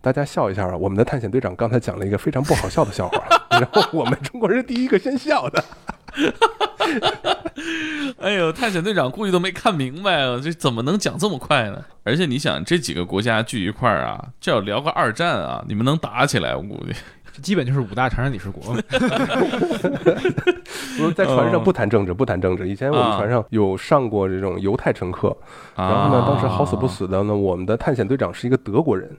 [0.00, 5.64] 大家笑一下啊，我们的探险队长刚才讲了一个非常不好笑的笑话， 然后我们中国人第一个先笑的。
[8.18, 11.84] 哎呦，探险队长估计都没看明白啊，这怎么能讲这么快呢？
[12.04, 16.54] 而且你想，这几个国家聚一块儿啊，这要聊个二战啊，你们能打起来？
[16.54, 16.92] 我估计
[17.40, 18.80] 基本就是五大常任理事国嘛。
[20.98, 22.68] 不是在船上不谈政治，不谈政治。
[22.68, 25.34] 以前我们啊船上有上过这种犹太乘客，
[25.74, 29.10] 然后呢，当时好死不死的呢，我们的探险队长是一个德国人。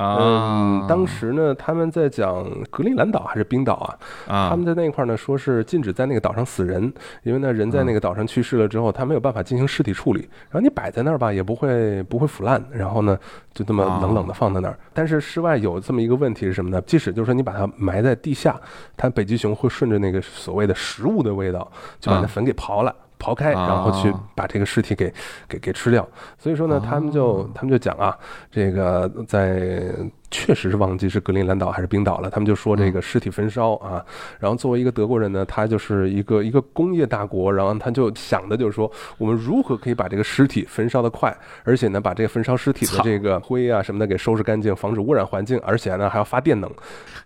[0.00, 3.98] 啊，嗯，当时呢，他们在讲格陵兰岛还是冰岛啊？
[4.26, 13.18] 啊，他们在那块儿呢，说是禁止在那个岛上死人，因为呢，人在那个岛上去世了之后，他没有办法进行尸体处理，然后你摆在那儿吧，也不会不会腐烂，然后呢，
[13.52, 14.78] 就这么冷冷的放在那儿。
[14.94, 16.80] 但是室外有这么一个问题是什么呢？
[16.86, 18.58] 即使就是说你把它埋在地下，
[18.96, 22.94] 它北极熊会顺着那个所谓的食物的味道，就把那坟给刨了。
[23.20, 25.12] 刨开，啊然后去把这个尸体给
[25.46, 26.06] 给给吃掉。
[26.38, 28.16] 所以说呢，他们就他们就讲啊，
[28.50, 29.92] 这个在
[30.30, 32.30] 确实是忘记是格陵兰岛还是冰岛了。
[32.30, 34.04] 他们就说这个尸体焚烧啊，
[34.38, 46.70] 然后作为一个德国人呢，他就是一个一个工业大国，然后他就想的就是说，我们如何可以把这个尸体焚烧的快，而且呢，把这个焚烧尸体的这个灰啊什么的给收拾干净，防止污染环境，而且呢还要发电能。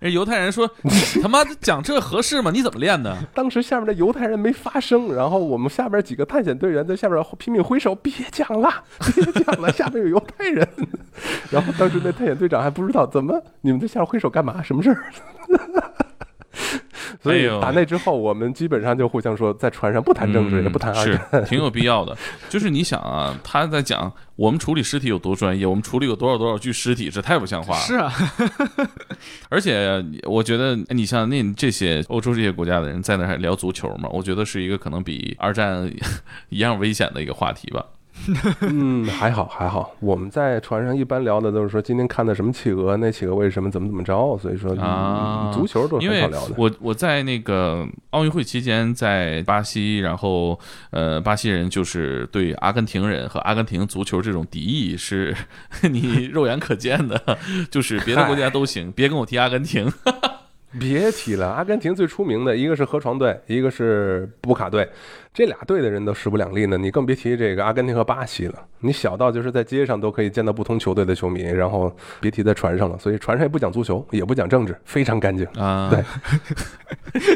[0.00, 0.90] 人犹太人说：“你
[1.22, 2.50] 他妈讲这合适吗？
[2.50, 8.70] 你怎么练的当时下面的犹太人没发声，然后我们下边几个探险队员在下边拼命挥手，别讲了，
[9.14, 10.66] 别讲了，下面有犹太人。
[11.50, 15.04] 然后当时那探险队长还不知道怎么你们在下边挥手干嘛，什么事儿。
[17.22, 21.44] 所以打那之后，我们基本上就互相说，在船上不谈政治，嗯也不谈二是战。
[21.44, 22.16] 挺有必要的。
[22.50, 27.80] 就是你想啊，他在讲我们处理尸体有多专业，我们处理有多少多少具尸体，这太不像话了。
[27.80, 28.12] 是啊，
[29.48, 35.90] 而且我觉得，你像那这些欧洲这些国家的人在那还聊足球嘛，我觉得是一个可能比二战
[36.50, 37.84] 一样危险的一个话题吧。
[38.62, 39.94] 嗯，还好还好。
[40.00, 44.38] 我们在船上一般聊的都是说今天看的什么企鹅，那企鹅为什么怎么怎么着。
[44.38, 46.54] 所以说，啊嗯足球都很少聊的。
[46.56, 50.58] 我我在那个奥运会期间在巴西，然后
[50.90, 55.34] 呃，巴西人就是对阿根廷人和阿根廷足球这种敌意是
[55.90, 57.38] 你肉眼可见的，
[57.70, 59.92] 就是别的国家都行，别跟我提阿根廷。
[60.76, 64.88] 别提了，阿根廷最出名的一个是河床队，一个是布卡队，
[65.34, 66.78] 这俩队的人都势不两立呢。
[66.78, 68.66] 你更别提这个阿根廷和巴西了。
[68.78, 72.96] 你小到就是在街上都可以见到不同球队的球迷，然后别提在船上了。
[72.96, 75.44] 所以船上也不讲足球，也不讲政治，非常干净。
[75.56, 76.04] 啊，对，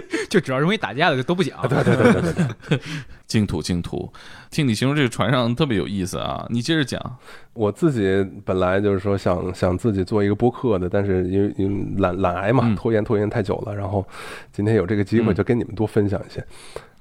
[0.30, 1.60] 就只要容易打架的就都不讲。
[1.68, 2.80] 对对对对对对，
[3.26, 4.12] 净土净土，
[4.48, 6.46] 听你形容这个船上特别有意思啊！
[6.50, 7.18] 你接着讲。
[7.52, 14.06] 我自己本来就是说想想自己做一个播客的，但是因为因为懒懒癌嘛嗯，拖延拖延太久了，然后
[14.52, 16.44] 今天有这个机会嗯就跟你们多分享一些。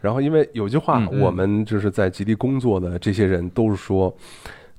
[0.07, 4.15] 然后因为有句话，我们就是在极地工作的这些人都是说。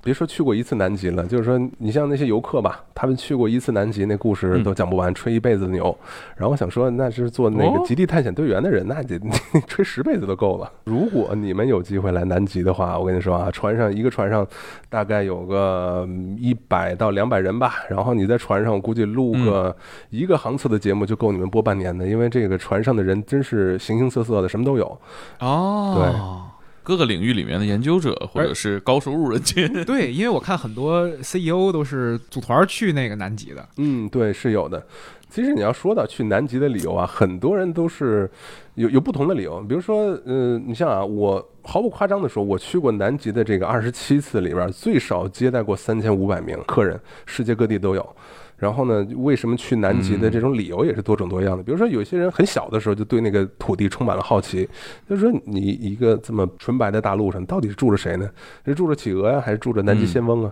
[0.01, 5.95] 别说去过一次南极了，就是说你像那些游客吧，他们去过一次南极，那故事嗯都讲不完，吹一辈子的牛。
[6.35, 9.19] 然后我想说，那是做那个哦极地探险队员的人，那得
[9.67, 10.71] 吹十辈子都够了。
[10.85, 14.47] 如果你们有机会来南极的话，我跟你说啊，船上一个船上
[14.87, 16.07] 大概有个
[16.37, 19.75] 一百到两百人吧，然后你在船上，我估计录个
[20.09, 24.99] 一个航次的节目就够你们播半年的，因为这个船上的人真是形形色色的，什么都有。
[25.39, 26.48] 哦，
[26.89, 34.83] 各个领域里面的研究者或者是高收入人群， 对，因为我看很多 CEO 都是组团去那个南极的，嗯，对，是有的。
[35.29, 38.27] 其实你要说到去南极的理由啊，很多人都是
[38.73, 39.61] 有有不同的理由。
[39.61, 48.15] 比如说，呃，你像啊，我毫不夸张的说，我去过南极的这个二十七次里边，最少接待过三千五百名客人，世界各地都有。
[48.59, 51.63] 然后呢，为什么去南极的这种理由也是多种多样的。
[51.63, 54.67] 比如说，有些人很小的时候就对那个土地充满了好奇，
[55.09, 58.29] 就是说你一个这么纯白的大陆上，到底是住着谁呢？
[58.65, 60.51] 是住着企鹅呀，还是住着南极仙翁啊？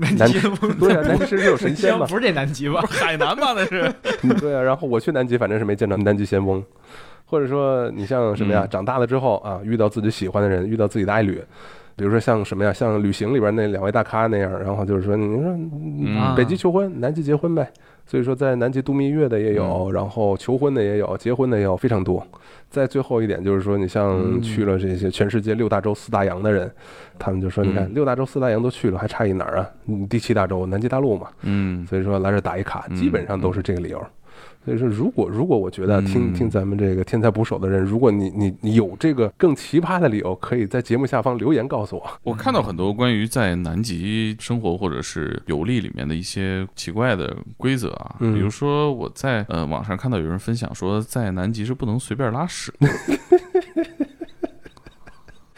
[0.00, 0.40] 南 南极
[0.80, 2.06] 对啊，南极是有神仙吗？
[2.10, 2.80] 不是这南极吧？
[2.90, 3.52] 是海南吧？
[3.54, 6.64] 那是嗯 对啊，然后我去南极，反正是没见着南极仙翁，
[7.26, 11.42] 或者说你像什么呀，嗯长大了之后啊，遇到自己喜欢的人，遇到自己的爱侣，
[11.96, 17.66] 比如说像什么呀，像旅行里边那两位大咖那样，然后就是说，你说北极求婚，南极结婚呗。
[18.08, 22.24] 所以说，在南极度蜜月的也有，然后求婚的也有，结婚的也有，非常多。
[22.70, 26.70] 再最后一点就是说，你像嗯去了这些全世界六大洲四大洋的人，
[27.18, 29.68] 他们就说，你看嗯六大洲四大洋都去了，还差一哪儿啊？
[29.86, 31.26] 嗯第七大洲南极大陆嘛。
[31.42, 34.00] 嗯所以说来这打一卡，嗯基本上都是这个理由。
[34.66, 36.34] 所以说，如果如果我觉得听嗯。
[36.34, 42.04] 听咱们这个天才捕手的人，如果你你你有这个更奇葩的理由，可以在节目下方留言告诉我。
[42.24, 48.34] 我看到很多关于在南极生活或者是游历里面的一些奇怪的规则啊，嗯。
[48.34, 52.74] 比如说我在呃网上看到有人分享说，在南极是不能随便拉屎，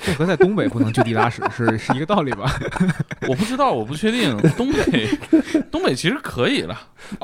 [0.00, 2.54] 这和在东北不能就地拉屎是是一个道理吧？
[3.28, 4.36] 我不知道，我不确定。
[4.56, 5.08] 东北，
[5.70, 6.78] 东北其实可以了，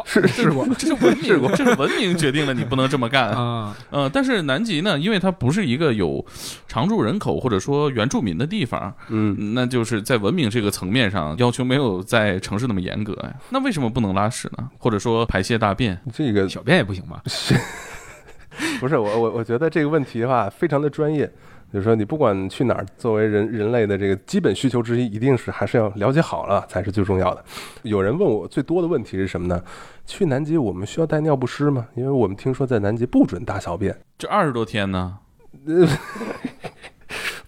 [0.04, 3.30] 是是过这是文明，这是文明决定了你不能这么干。
[3.30, 6.24] 啊，呃，但是南极呢，因为它不是一个有
[6.66, 13.32] 常住人口或者说原住民的地方，嗯，那就是在文明这个层面上要求没有在城市那么严格呀。
[13.50, 14.68] 那为什么不能拉屎呢？
[14.78, 15.98] 或者说排泄大便？
[16.12, 17.22] 这个小便也不行吧？
[18.78, 21.30] 不是我我我觉得这个问题的话非常的专业。
[21.74, 27.44] 就是说，你不管去哪儿，作为人人类的这个基本需求之一，一定是还是要了解好了才是最重要的。
[27.82, 29.60] 有人问我最多的问题是什么呢？
[30.06, 31.88] 去南极我们需要带尿不湿吗？
[31.96, 33.98] 因为我们听说在南极不准大小便。
[34.16, 35.18] 这二十多天呢？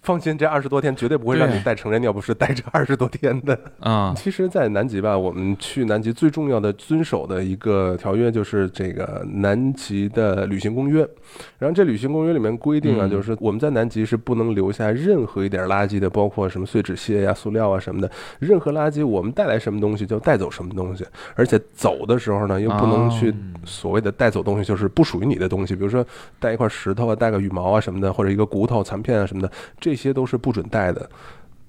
[0.07, 3.59] 放心，这二十多天绝对不会让你带成人尿不湿带这二十多天的。
[3.81, 11.01] 啊， 其实，在南极吧，我们去南极最重要的遵守的一个条约就是这个南极的旅行公约。
[11.59, 13.11] 然后这旅行公约里面规定啊，嗯。
[13.11, 18.09] 就是我们在南极是不能留下任何一点垃圾的，包括什么碎纸屑呀、塑料啊什么的。
[18.39, 26.07] 任何垃圾，我们带来什么东西就带走什么东西，而且走的时候呢，又不能去哦所谓的带走东西，就是不属于你的东西，比如说
[26.39, 31.09] 带一块石头啊、带个羽毛啊什么的，或者一个骨头、残片啊什么的，这些都是不准带的。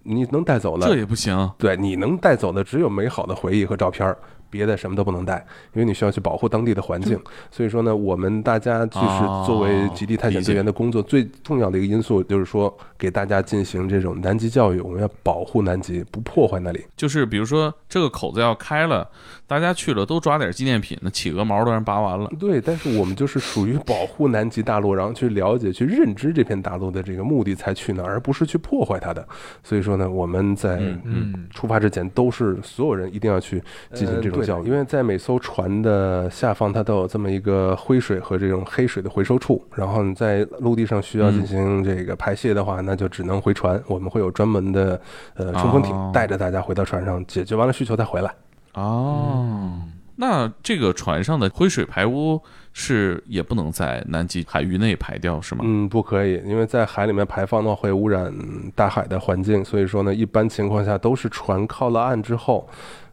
[0.04, 1.52] 你能带走的这，也不行。
[1.58, 4.18] 对，你能带走的只有美好的回忆和照片儿，
[4.50, 7.20] 别的什么都不能带，因为你需要去保护当地的环境。
[7.52, 16.84] 所以说呢，我们大家就是作为极地探险队员的工作，最重要的一个因素就是说，给大家进行这种南极教育，我们要保护南极，不破坏那里。
[16.96, 19.08] 就是比如说这个口子要开了，
[19.46, 22.30] 大家去了都抓点纪念品，那企鹅毛都让拔完了。
[22.40, 29.26] 对，但是我们就是属于保护南极大陆，然后去了解、去认知这片大陆的这个目的才去那儿，而不是去破坏它的。
[29.64, 33.62] 所以说呢，我们在嗯嗯，出发之前，都是所有人一定要去
[33.94, 39.64] 进行这种教育，因为在每艘船的下方，它都有这么一个灰水和这种黑水的回收处。
[39.76, 43.80] 然后你在陆地上需要进行这个排泄的话，那就只能回船。
[43.86, 45.00] 我们会有专门的
[45.36, 48.34] 呃冲锋艇哦带着大家回到船上，解决完了需求再回来。
[48.74, 49.80] 哦，
[50.16, 52.42] 那这个船上的灰水排污
[52.74, 55.62] 是也不能在南极海域内排掉，是吗？
[55.64, 58.34] 嗯，不可以，因为在海里面排放的话会污染
[58.74, 62.68] 大海的环境，所以说呢，一般情况下都是船靠了岸之后。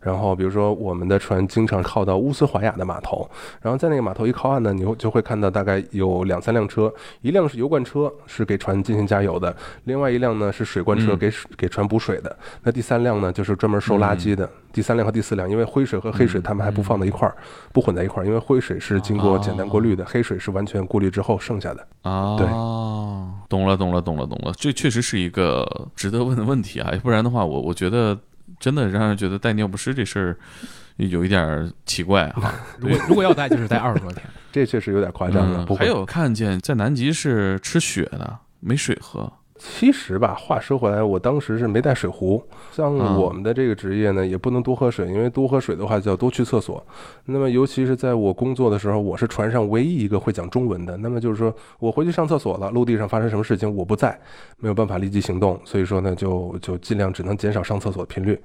[0.04, 3.28] 然后，比如说我们的船经常靠到乌斯怀亚的码头，
[3.62, 9.50] 然后在那个码头一靠岸呢，你会就会看到大概有两三辆车，一辆是油罐车，是给船进行加油的；
[9.84, 12.36] 另外一辆呢是水罐车，嗯给水给船补水的。
[12.62, 14.48] 那第三辆呢就是专门收垃圾的。
[14.74, 17.36] 第三辆和第四辆，因为灰水和黑水他们还不放在一块儿，
[17.72, 21.86] 不混在一块儿，因为灰水是经过简单过滤的，黑水是完全过滤之后剩下的。
[22.02, 22.44] 啊，对
[23.48, 24.52] 懂了，懂了，懂了，懂了。
[24.56, 25.64] 这确实是一个
[25.94, 28.18] 值得问的问题啊，不然的话，我我觉得
[28.58, 30.36] 真的让人觉得带尿不湿这事儿
[30.96, 32.54] 有一点儿奇怪啊。
[32.78, 34.24] 如果如果要带，就是带二十多天。
[34.52, 35.66] 这确实有点夸张了。
[35.68, 39.32] 嗯，还有看见在南极是吃雪的，没水喝。
[39.66, 42.42] 其实吧，话说回来，我当时是没带水壶。
[42.70, 46.87] 像嗯我们的这个职业呢，也不能多喝水，因为多喝水的话就要多去厕所。
[47.24, 50.98] 那么，尤其是在我工作的时候，我是船上唯一一个会讲中文的。
[50.98, 54.20] 那么就是说我回去上厕所了，陆地上发生什么事情我不在，
[54.59, 58.38] 没有办法立即行动，所以说呢，就就尽量只能减少上厕所的频率。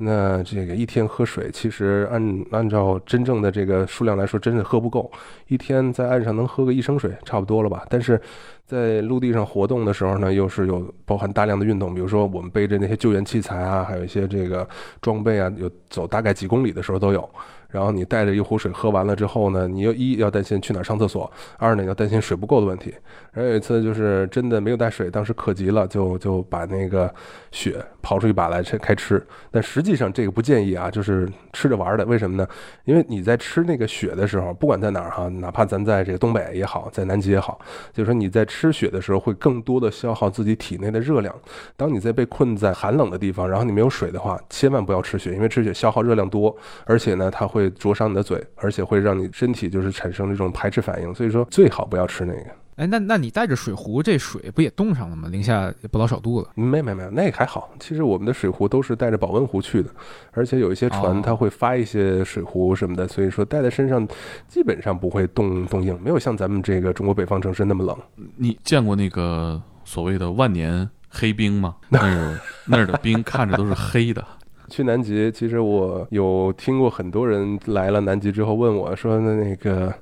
[0.00, 5.10] 那这个一天喝水，其实按按照真正的这个数量来说，真是喝不够。
[5.48, 7.84] 一天在岸上能喝个一升水，差不多了吧？
[7.88, 8.20] 但是
[8.68, 14.68] 在陆地上活动的时候呢，又是有包含大量的运动，比如说我们背着那些救援器材啊，还有一些这个
[15.00, 17.26] 装备啊，有走大概几公里的时候都有。
[17.68, 22.94] 然后你带着一壶水喝完了之后呢，你又一要担心去哪儿上厕所，二呢要担心水不够的问题。
[23.32, 27.12] 然后有一次就是真的没有带水，当时渴急了，就就把那个
[27.52, 29.24] 雪刨出一把来开开吃。
[29.50, 32.04] 但实际上这个不建议啊，就是吃着玩的。
[32.06, 32.48] 为什么呢？
[32.84, 37.60] 因为你在吃那个雪的时候，不管在哪儿哈，哪怕咱在这个东北也好，在南极也好，
[37.92, 41.34] 就是说你在吃雪的时候会更多的消耗自己体内的热量。
[41.76, 51.14] 当你在被困在寒冷的地方，然后你没有水的话，千万不要吃雪，因为吃雪消耗热量多，而且呢它会灼伤你的嘴，而且会让你身体就是产生这种排斥反应。
[51.14, 52.46] 所以说最好不要吃那个。
[52.76, 55.28] 哎，那那你带着水壶，这水不也冻上了吗？
[55.28, 56.48] 零下也不老少度了。
[56.54, 57.68] 没没没有，那个还好。
[57.80, 59.90] 其实我们的水壶都是带着保温壶去的，
[60.30, 64.06] 而且有一些船哦它会发一些水壶什么的，所以说带在身上
[64.46, 67.98] 基本上不会冻冻硬，没有像咱们这个中国北方城市那么冷。
[68.36, 71.74] 你见过那个所谓的万年黑冰吗？
[71.88, 74.24] 那儿那儿的冰看着都是黑的。
[74.68, 79.92] 去南极，其实我有听过很多人来了南极之后问我说：“那那个，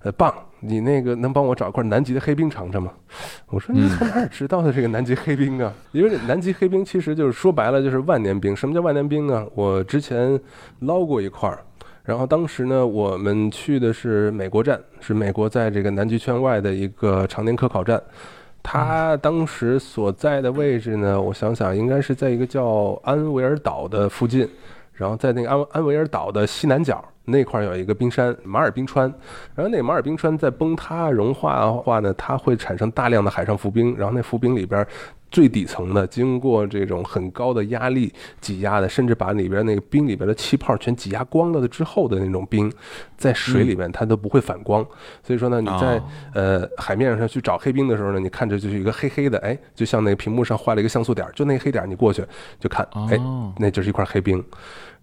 [0.00, 2.92] 呃，棒，你那个能帮我找块南极的黑冰尝尝吗？”
[3.48, 5.72] 我说：“你从哪儿知道的这个南极黑冰啊？
[5.92, 8.54] 因为南极黑冰其实就是说白了就是万年冰。
[8.54, 9.46] 什么叫万年冰呢？
[9.54, 10.38] 我之前
[10.80, 11.60] 捞过一块儿。”
[12.04, 18.02] 然后当时呢，我们去的是美国站，是美国在这个南极圈外的一个常年科考站。
[18.62, 24.48] 他当时所在的位置呢，我想想，应该是在一个叫安维尔岛的附近，
[24.92, 29.12] 然后在那个安安维尔岛的西南角那块有一个冰山马尔冰川，
[29.54, 34.86] 然后那马尔冰川在崩塌融化的话呢，它会产生大量的海上浮冰，然后那浮冰里边。
[35.30, 42.72] 最底层的，经过这种很高的压力挤压的，甚至把里边那个冰里边的气泡全挤压光了的之后的那种冰，
[43.16, 44.84] 在水里面它都不会反光。
[45.22, 46.02] 所以说呢，你在哦
[46.34, 52.24] 呃海面上去找黑冰的时候呢，你看着就是一个黑黑的，哎，就像那个屏幕上画了一个像素点儿，就那个黑点儿，你过去
[52.58, 54.42] 就看，哎，哦，那就是一块黑冰。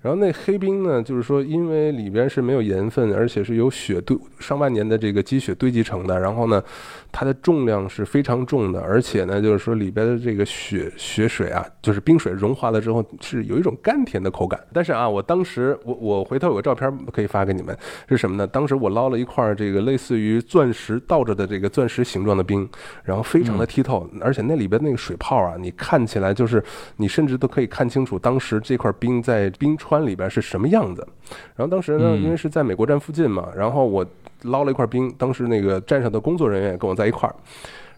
[0.05, 6.19] 然后那黑冰呢，就是说，因为里边是没有盐分，而且是由雪堆上万年的这个积雪堆积成的。
[6.19, 6.63] 然后呢，
[7.11, 14.63] 它的重量是非常重的，而且呢，就是说里边的这个雪雪水啊，就是冰水融化了之后是有一种甘甜的口感。
[14.71, 17.75] 但是啊，我当时我我回头有个照片可以发给你们，
[18.07, 18.45] 是什么呢？
[18.45, 22.69] 当时我捞了一块这个类似于钻石倒着的这个钻石形状的冰，
[23.03, 26.63] 然后非常的剔透，而且那里边那个水泡啊，你看起来就是
[26.97, 31.07] 你甚至都可以看清楚当时这块冰在冰川里边是什么样子。
[31.55, 34.05] 然后当时呢，嗯因为是在美国站附近嘛，然后我
[34.43, 37.35] 捞了一块冰，当时那个站上的工作人员也跟我在一块儿，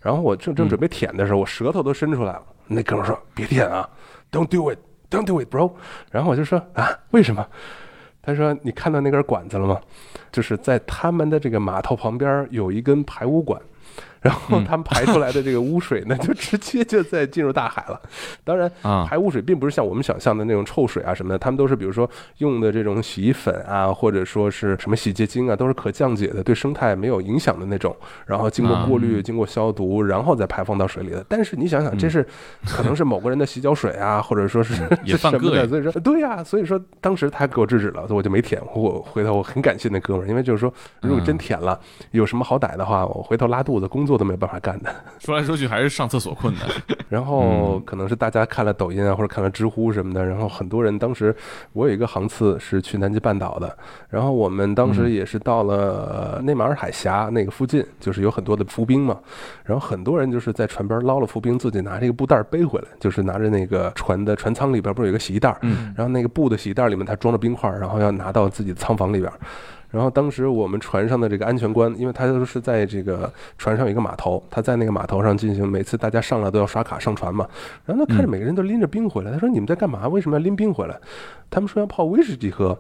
[0.02, 3.90] 然后我正正准备舔的时候，我舌头都伸出来了，那哥们儿说别舔啊
[4.32, 5.72] ，Don't do it，Don't do it, bro。
[6.12, 7.46] 然后我就说啊，为什么？
[8.22, 9.80] 他说你看到那根管子了吗？
[10.32, 13.62] 就是在他们的这个码头旁边有一根排污管。
[14.28, 18.02] 然后他们排出来的这个污水呢， 就直接就在进入大海了。
[18.44, 22.10] 当然，啊，排污水并不是像我们想象的那种臭水啊什么的，他们都是比如说
[22.40, 27.96] 用的这种洗衣粉啊，或者说是什么洗洁精啊，都是可降解的，对生态没有影响的那种。
[28.26, 31.26] 然后经过过滤、经过消毒，然后再排放到水里的。
[31.30, 32.28] 但是你想想，这是
[32.66, 35.68] 可能是某个人的洗脚水啊，或者说是什么的。
[35.68, 38.62] 所以说，对呀、所以说当时他给我制止了，所以我就没舔。
[38.76, 41.80] 我回头我很感谢那哥们儿，因为就是说，如果真舔了，
[42.12, 44.94] 有什么好歹的话，我回头拉肚子，工作都没有办法干的。
[45.20, 46.64] 说来说去还是上厕所困难。
[47.10, 51.36] 然后可能是大家看了抖音啊，或者看了知乎什么的，然后很多人当时
[51.74, 53.78] 我有一个航次是去南极半岛的，
[54.10, 59.18] 然后我们当时也是到了呃内马尔海峡那个附近，就是有很多的浮冰嘛，
[59.64, 69.32] 然后很多人就是在船边捞了浮冰，自己拿着一个布袋背回来，就是拿着那个船的船舱里边不是有一个洗衣袋，嗯然后那个布的洗衣袋里面它装着冰块，然后要拿到自己的舱房里边。
[69.90, 77.48] 然后当时我们船上的这个安全官，因为他都是在这个船上有一个码头，他在那个码头上进行每次大家上来都要刷卡上船嘛。
[77.86, 80.08] 然后他看着每个人都拎着冰回来，他说：“你们在干嘛？
[80.08, 81.00] 为什么要拎冰回来？”
[81.50, 82.78] 他们说要泡威士忌喝。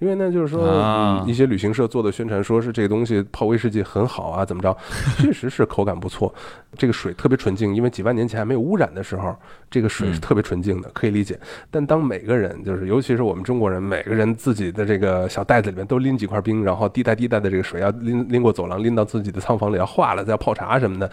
[0.00, 4.74] 因为呢，就是说、一些旅行社做的宣传，说是这个东西泡威士忌很好啊，怎么着？
[5.20, 6.34] 确实是口感不错，
[6.78, 9.36] 这个水特别纯净，因为几万年前还没有污染的时候，
[9.70, 11.38] 这个水是嗯特别纯净的，可以理解。
[11.70, 21.10] 但当每个人，就是尤其是我们中国人，每个人自己的这个小袋子里面都拎几块冰，然后滴答滴答的这个水要拎拎过走廊，拎到自己的仓房里要化了，再泡茶什么的，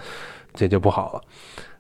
[0.54, 1.21] 这就不好了。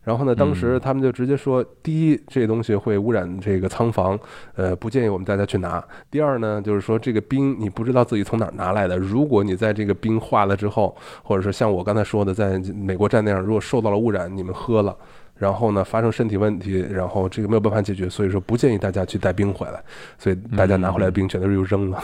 [0.07, 4.17] 然后呢，当时他们就直接说，第一，这东西会污染这个仓房，
[4.55, 5.83] 呃，不建议我们大家去拿。
[6.09, 14.95] 第二呢，就是说这个冰你不知道自己从哪儿拿来的，如果你在这个冰化了之后，或者是像我刚才说的，在美国站那样，如果受到了污染，你们喝了。
[15.35, 19.83] 然后呢，发生身体问题，然后这个没有办法解决，所以说不建议大家去带冰回来，
[20.17, 22.01] 所以大家拿回来的冰全都是又扔了。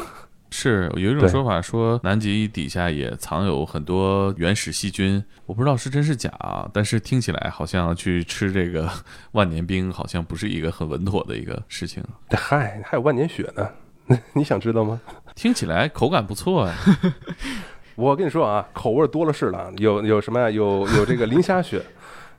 [0.55, 8.87] 是有一种说法说南极底下也藏有很多原始细菌，我不知道是真是假啊，但是听起来好像去吃这个
[9.31, 12.03] 万年冰好像不是一个很稳妥的一个事情。
[12.29, 13.67] 嗨， 还有万年雪呢，
[14.33, 15.01] 你想知道吗？
[15.33, 16.75] 听起来口感不错呀，
[17.97, 20.51] 我跟你说啊，口味多了是了，有有什么呀？
[20.51, 21.81] 有有这个磷虾雪，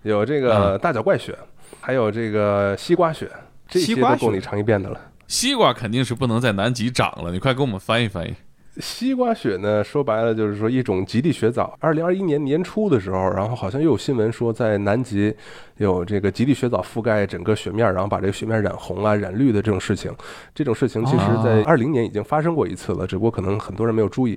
[0.02, 1.36] 有这个大脚怪雪，
[1.80, 3.28] 还有这个西瓜雪，
[3.66, 5.00] 这些西瓜雪都够你尝一遍的了。
[5.26, 8.34] 西瓜肯定是不能在南极长了，你快给我们翻译翻译。
[8.80, 11.78] 西瓜雪呢，说白了就是说一种极地雪藻。
[11.78, 15.32] 二零二一年年初的时候，然后好像又有新闻说，在南极
[15.76, 20.12] 有这个极地雪藻覆盖整个雪面，然后把这个雪面染红啊、染绿的这种事情。
[20.52, 24.36] 这种事情其实在二零年已经发生过一次了，只不过可能很多人没有注意。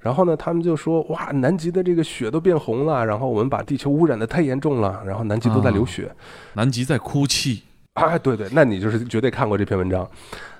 [0.00, 6.10] 然后呢，他们就说哇，南极的这个雪都变红了，然后我们把地球污染的太严重了，然后南极都在流血。
[6.54, 7.62] 南极在哭泣，
[7.96, 10.08] 啊， 对对，那你就是绝对看过这篇文章，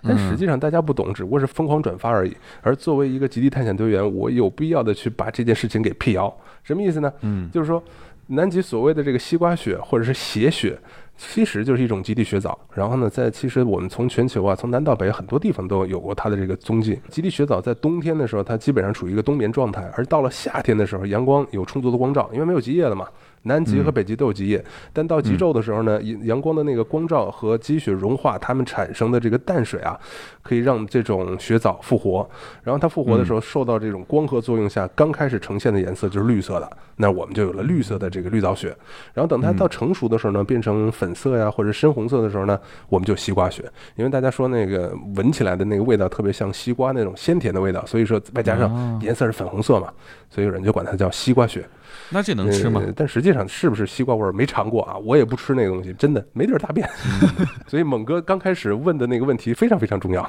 [0.02, 2.36] 但实际上大家不懂，只不过是疯狂转发而已。
[2.62, 6.34] 而作为一个极地探险队员，我有必要的去把这件事情给辟谣。
[6.64, 7.12] 什么意思呢？
[7.20, 7.82] 嗯，就是说，
[8.28, 10.76] 南极所谓的这个西瓜雪或者是血雪，
[11.16, 12.58] 其实就是一种极地雪藻。
[12.74, 16.98] 然后呢，在其实我们从全球啊，从南到北很多地方都有过它的这个踪迹。
[17.08, 23.06] 极地雪藻在冬天的时候，它基本上处于一个冬眠状态，而到了夏天的时候，阳光有充足的光照，因为没有极夜了嘛。
[23.42, 29.98] 南极和北极都有极夜，但到极昼的时候呢，阳阳光的那个光照和积雪融化，它们产生的这个淡水啊，
[30.42, 32.28] 可以让这种雪藻复活。
[32.62, 38.76] 然后它复活的时候，受到这种光合作用下，刚开始呈现的颜色就是绿色的，那我们就有了绿色的这个绿藻雪。
[39.14, 42.58] 然后等它到成熟的时候呢，变成粉色呀或者深红色的时候呢，
[42.88, 43.64] 我们就西瓜雪。
[43.94, 49.92] 因为大家说那个闻起来的那个味道特别像西瓜那种鲜甜的味道，所以说外加上颜色是粉红色嘛，
[50.28, 51.64] 所以有人就管它叫西瓜雪。
[52.10, 52.82] 那这能吃吗？
[52.84, 54.96] 呃但实际上是不是西瓜味儿没尝过啊？
[54.98, 56.88] 我也不吃那个东西，真的没地儿大便。
[57.66, 60.28] 所以猛哥刚开始问的那个问题非常非常重要。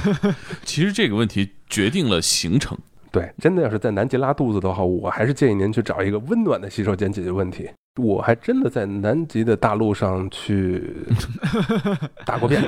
[0.64, 2.76] 其实这个问题决定了行程。
[3.10, 7.70] 对，真的要是在南极拉肚子的话，我还是建议您去找一个温暖的洗手间解决问题。
[7.98, 10.94] 我还真的在南极的大陆上去
[12.26, 12.62] 大过便，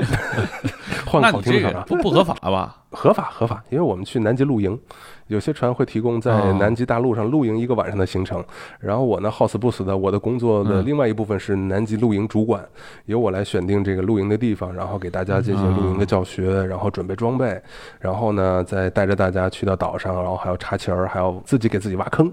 [1.04, 2.82] 换个好听的啊，个不不合法吧？
[2.90, 4.80] 合法合法，因为我们去南极露营，
[5.28, 8.44] 有些船会提供在哦南极大陆上露营一个晚上的行程。
[8.80, 12.62] 然后我呢，好死不死的，我的工作的嗯另外一部分是南极露营主管，
[13.06, 17.60] 由我来选定这个露营的地方，然后给大家进行露营的教学，然后准备装备，
[18.00, 22.30] 然后呢再带着大家去到岛上，然后还要插旗儿，还要自己给自己挖坑。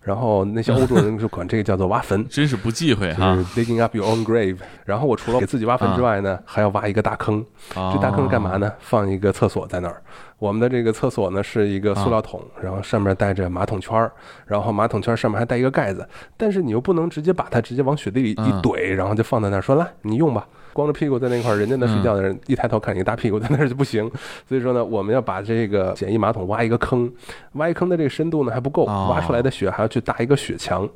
[0.00, 2.22] 然后那些欧洲人就管这个叫做挖坟。
[2.28, 3.34] 真是不忌讳就是哈。
[3.54, 7.42] digging up your own grave，然后我除了给自己挖坟之外呢，还要挖一个大坑。
[7.70, 8.58] 这这大坑是干嘛？
[8.58, 8.70] 呢？
[8.80, 10.02] 放一个厕所在那儿。
[10.38, 14.12] 我们的这个厕所呢是一个塑料桶，然后上面带着马桶圈儿，
[14.46, 16.06] 然后马桶圈上面还带一个盖子。
[16.36, 20.46] 但是你又不能直接把它直接往雪地里一嗯怼，然后就放在那儿说来你用吧。
[20.72, 24.10] 光着屁股在那块儿，人家那睡觉的人一抬头看你一大屁股在那儿就不行。
[24.48, 27.08] 所以说呢，我们要把这个简易马桶挖一个坑，
[27.52, 30.88] 挖一坑的这个深度呢还不够，哦挖出来的雪还要去搭一个雪墙。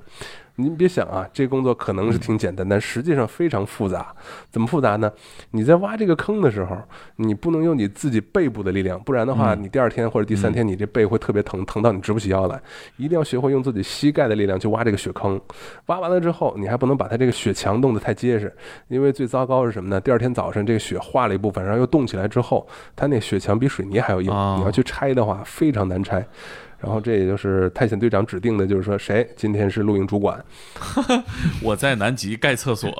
[0.60, 4.12] 您别想啊，这工作可能是挺简单，但实际上非常复杂。
[4.50, 5.10] 怎么复杂呢？
[5.52, 6.76] 你在挖这个坑的时候，
[7.14, 12.60] 你不能用你自己背部的力量，不然的话，嗯你第二天或者第三天，你这背会特别疼，疼到你直不起腰来。
[12.96, 15.40] 一定要学会用自己膝盖的力量去挖这个雪坑。
[15.86, 18.52] 挖完了之后，你还不能把它这个雪墙冻得太结实，
[18.88, 20.00] 因为最糟糕是什么呢？
[20.00, 26.26] 第二天早上这个雪化了一部分，然后又冻起来之后，它那雪墙比水泥还要硬，哦你要去拆的话非常难拆。
[26.80, 30.42] 然后这也就是探险队长指定的，就是说谁今天是露营主管，
[31.62, 32.90] 我在南极盖厕所，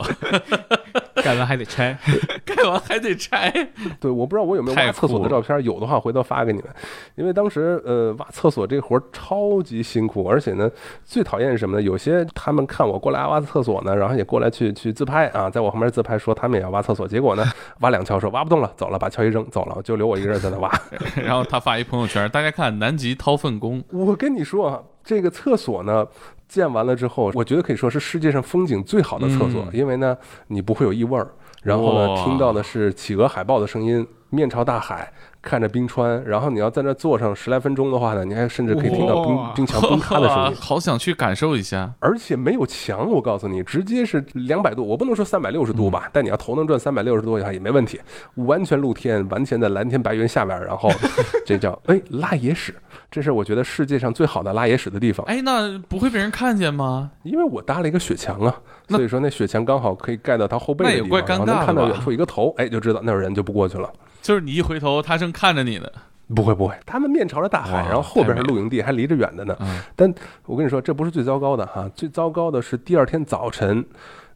[1.22, 1.96] 盖完还得拆。
[2.44, 3.50] 盖完还得拆。
[4.00, 6.68] 对，我不知道我有没有太挖厕所的照片，有的话回头发给你们。
[7.16, 10.70] 因为当时呃挖厕所这活儿超级辛苦，而且呢
[11.04, 11.82] 最讨厌是什么呢？
[11.82, 17.44] 有些他们看我过来挖厕所呢，然后也过来去去自拍啊，在我旁边自拍说他们也要挖厕所，结果呢
[17.80, 20.70] 挖两锹说挖不动了，走了，把锹一扔走了，就留我一个人在那挖。
[21.16, 26.06] 然后他发一朋友圈，大家看南极掏粪工，我跟你说啊，这个厕所呢。
[26.48, 31.28] 建完了之后，我觉得可以说是世界上风景最好的厕所，嗯因为呢，你不会有异味儿，
[31.62, 35.12] 然后呢哇听到的是企鹅海豹的声音，面朝大海。
[35.40, 40.56] 看着冰川，然后你要在那坐上十来分钟的话呢，你还甚至可以听到冰冰墙崩塌的声音。
[40.60, 41.92] 好想去感受一下。
[42.00, 48.00] 而且没有墙，我告诉你，直接是两百度，我不能说三百六十度吧，但你要头能转三百六十度的话也没问题，
[48.34, 50.90] 完全露天，完全在蓝天白云下边，然后
[51.46, 52.74] 这叫哎拉野史，
[53.10, 57.10] 这是我觉得世界上最好的拉野史的地方，哎，那不会被人看见吗？
[57.22, 58.54] 因为我搭了一个雪墙啊，
[58.88, 63.88] 所以说那雪墙刚好可以盖到他后背的地方，那也怪尴然后能尬的吧看到远处一个头，哎，就知道那有人就不过去了。
[64.20, 65.88] 就是你一回头，他正看着你呢。
[66.34, 69.56] 不会不会，他们面朝着大海，然后后边是露营地，还离着远的呢。
[69.60, 70.14] 嗯但
[70.44, 73.82] 我跟你说，这不是最糟糕的哈，最糟糕的是第二天早晨。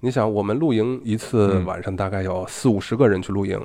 [0.00, 3.60] 你想，我们露营一次嗯晚上大概有四五十个人去露营，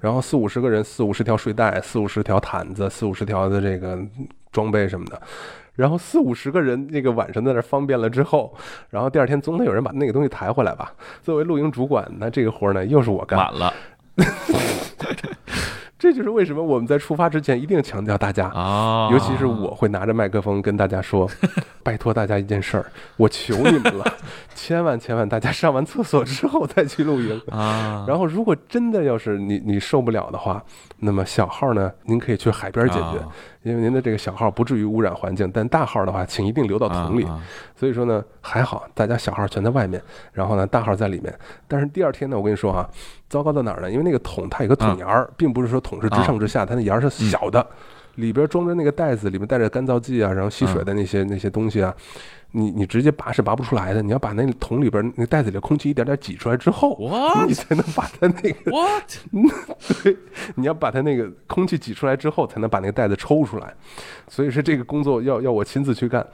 [0.00, 3.98] 然后四五十个人，四五十条睡袋，四五十条毯子，四五十条的这个
[4.50, 5.20] 装备什么的。
[5.74, 8.56] 然后四五十个人，那个晚上在那儿方便了之后，
[8.88, 10.94] 然后第二天总得有人把那个东西抬回来吧。
[11.22, 13.38] 作为露营主管，那这个活儿呢又是我干。
[13.38, 13.70] 晚了
[16.06, 19.08] 这就是为什么我们在出发之前一定强调大家啊！
[19.10, 21.28] 尤其是我会拿着麦克风跟大家说，
[21.86, 22.84] 拜托大家一件事儿，
[23.16, 24.04] 我求你们了，
[24.56, 27.40] 千万千万大家上完厕所之后再去露营。
[27.48, 30.60] 啊，然后，如果真的要是你你受不了的话，
[30.98, 33.28] 那么小号呢，您可以去海边解决，啊
[33.62, 35.48] 因为您的这个小号不至于污染环境。
[35.54, 37.24] 但大号的话，请一定留到桶里。
[37.24, 37.40] 啊
[37.76, 41.32] 所以说呢，还好大家小号全在外面，然后呢大号在里面。
[41.68, 42.88] 但是第二天呢，我跟你说啊，
[43.28, 43.88] 糟糕在哪儿呢？
[43.88, 47.64] 因为那个桶它有个桶沿儿，并不是说桶是直上直下，它那沿儿是小的，
[48.16, 51.94] 里边装着那个袋子，里面带着干燥剂啊，然后吸水的那些那些东西啊。
[52.52, 59.12] 你你直接拔是拔不出来的，你要把那个桶里边那袋子里的空气一点点挤出来之后，What 你才能把它那个 what
[60.02, 60.16] 对，
[60.54, 63.74] 你要把它那个空气挤出来之后，才能把那个袋子抽出来。
[64.28, 66.26] 所以说这个工作要要我亲自去干。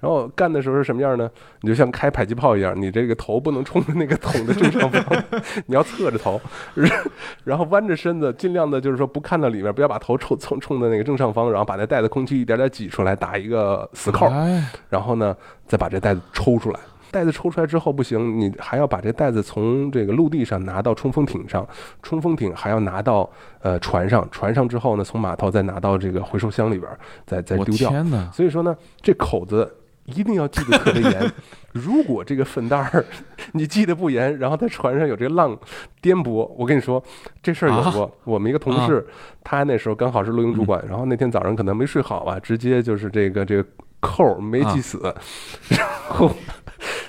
[0.00, 1.28] 然后干的时候是什么样呢？
[1.62, 5.24] 你就像开迫击炮一样，你这个头不能冲着那个桶的正上方，
[5.66, 6.40] 你要侧着头，
[7.44, 14.26] 然后弯着身子，尽量的就是说不看到里面，不要把头冲冲冲的那个正上方，然后把那袋子空气一点点挤出来，打一个死扣。
[14.26, 15.36] 哎然后呢，
[15.66, 16.78] 再把这袋子抽出来。
[17.10, 21.66] 袋子抽出来之后不行，你还要把这袋子从这个陆地上拿到冲锋艇上，
[22.02, 23.28] 冲锋艇还要拿到
[23.62, 27.88] 呃船上，船上之后呢，从码头再拿到这个回收箱里边儿，再再丢掉。
[27.88, 28.06] 天！
[28.30, 29.74] 所以说呢，这口子
[30.14, 31.32] 一定要记得特别严。
[31.72, 33.04] 如果这个粪袋儿
[33.52, 35.56] 你记得不严，然后在船上有这个浪
[36.00, 37.02] 颠簸，我跟你说
[37.42, 38.10] 这事儿有过。
[38.24, 39.06] 我们一个同事，
[39.44, 43.64] 他那时候刚好是录音主管，然后那天早上可能没睡好吧，直接就是这个这个
[44.00, 45.14] 扣儿没系死，
[45.68, 46.30] 然后。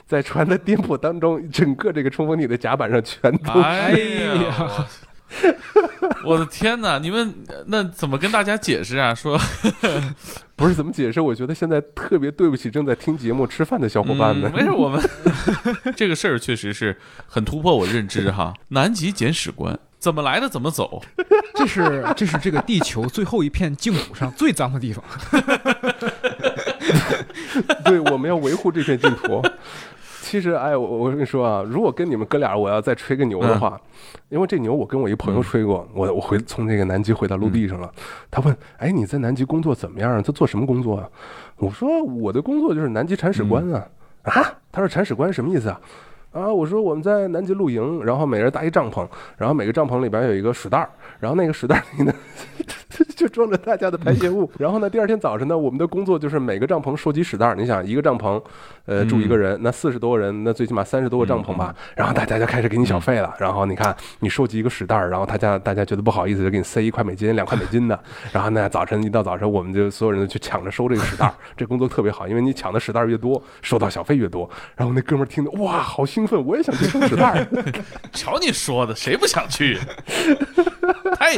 [0.07, 4.37] 在船的颠簸当中，整个这个冲锋艇的甲板上全都哎是。
[4.43, 4.87] 呀！
[6.25, 6.97] 我的天哪！
[6.99, 7.33] 你们
[7.67, 9.13] 那怎么跟大家解释啊？
[9.15, 9.39] 说
[10.55, 11.21] 不是怎么解释？
[11.21, 14.55] 我觉得现在特别对不起正在听节目吃饭的小伙伴们嗯。
[14.55, 15.01] 没事，我们
[15.95, 18.53] 这个事儿确实是很突破我认知哈。
[18.69, 21.01] 南极简史观怎么来的怎么走？
[21.55, 25.03] 这是这是这个地球最后一片净土上最脏的地方。
[27.85, 29.43] 对，我们要维护这片净土。
[30.29, 33.81] 其实，哎，我我跟你说啊，如果跟你们哥俩我要再吹个牛的话，
[34.29, 37.91] 因为这牛我跟我一朋友吹过，我我回从那个南极回到陆地上了。
[38.29, 40.21] 他问，哎，你在南极工作怎么样啊？
[40.21, 41.09] 他做什么工作啊？
[41.55, 43.87] 我说我的工作就是南极铲屎官啊。
[44.21, 44.53] 啊？
[44.71, 45.81] 他说铲屎官什么意思啊？
[46.31, 50.87] 啊，我说我们在南极露营，然后每人搭一帐篷，然后每个帐篷里边有一个屎袋儿，
[51.19, 52.13] 然后那个屎袋儿里呢
[53.15, 54.49] 就装着大家的排泄物。
[54.57, 57.55] 然后呢，第二天早晨呢，我们的工作就是每个帐篷收集屎袋儿。
[57.55, 58.41] 你想，一个帐篷，
[58.85, 61.73] 呃，住一个人，那四十多个人，那最起码三十多个帐篷吧。
[61.95, 63.33] 然后大家就开始给你小费了。
[63.39, 67.99] 然后你看，你收集一个屎袋儿，然后大家大家觉得不好意思，就给你塞一块美金、两块美金的。
[68.31, 71.33] 然后呢，早晨一到早晨，我们就所有人都去抢着收这个屎袋儿。
[71.55, 74.49] 这工作特别好，因为你抢的屎袋儿越多，收到小费越多。
[74.75, 77.47] 然后那哥们儿听着，哇，好兴奋，我也想去收屎袋儿。
[78.11, 79.77] 瞧你说的，谁不想去？
[81.17, 81.35] 太，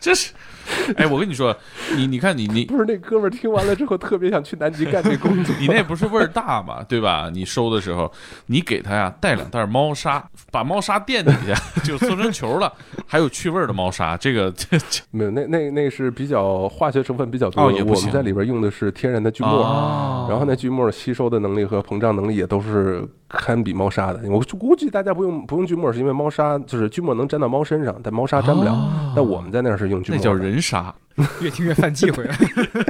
[0.00, 0.32] 这是，
[0.96, 1.56] 哎，我跟你说，
[1.96, 5.54] 你你看你你不是那哥们儿听完了之后，特别想去南极干这工作。
[5.60, 7.30] 你那不是味儿大嘛，对吧？
[7.32, 8.10] 你收的时候，
[8.46, 12.72] 你给他呀带两袋猫砂，把猫砂垫底下 就做成球了，
[13.06, 24.20] 还有去味儿的猫砂，这个这这没有，那那那是比较化学成分比较多也我们在里边用的是天然的锯末，哦然后那锯末吸收的能力和膨胀能力也都是堪比猫砂的。
[24.30, 28.72] 我估计大家不用不用锯末，是因为猫砂就是锯末能粘到猫身上，但猫砂粘不了。
[28.72, 30.32] 哦但我们在那儿是用锯末那叫。
[30.32, 30.94] 人砂。
[31.40, 32.34] 越听越犯忌讳了。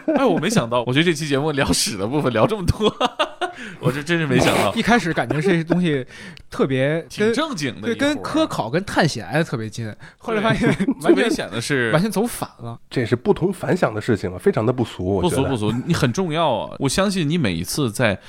[0.15, 2.93] 哎，我没想到，我觉得这期节目聊屎的部分聊这么多，
[3.79, 6.05] 我这真是没想到，一开始感觉这些东西
[6.49, 12.79] 特别 挺正经的对跟科考跟探险挨得特别近，后来发现最完全危险的是完全走反了。
[12.89, 15.49] 这是不同凡响的事情啊，非常的不俗，我觉得。
[15.49, 16.75] 不俗不俗，你很重要啊！
[16.79, 18.19] 我相信你每一次在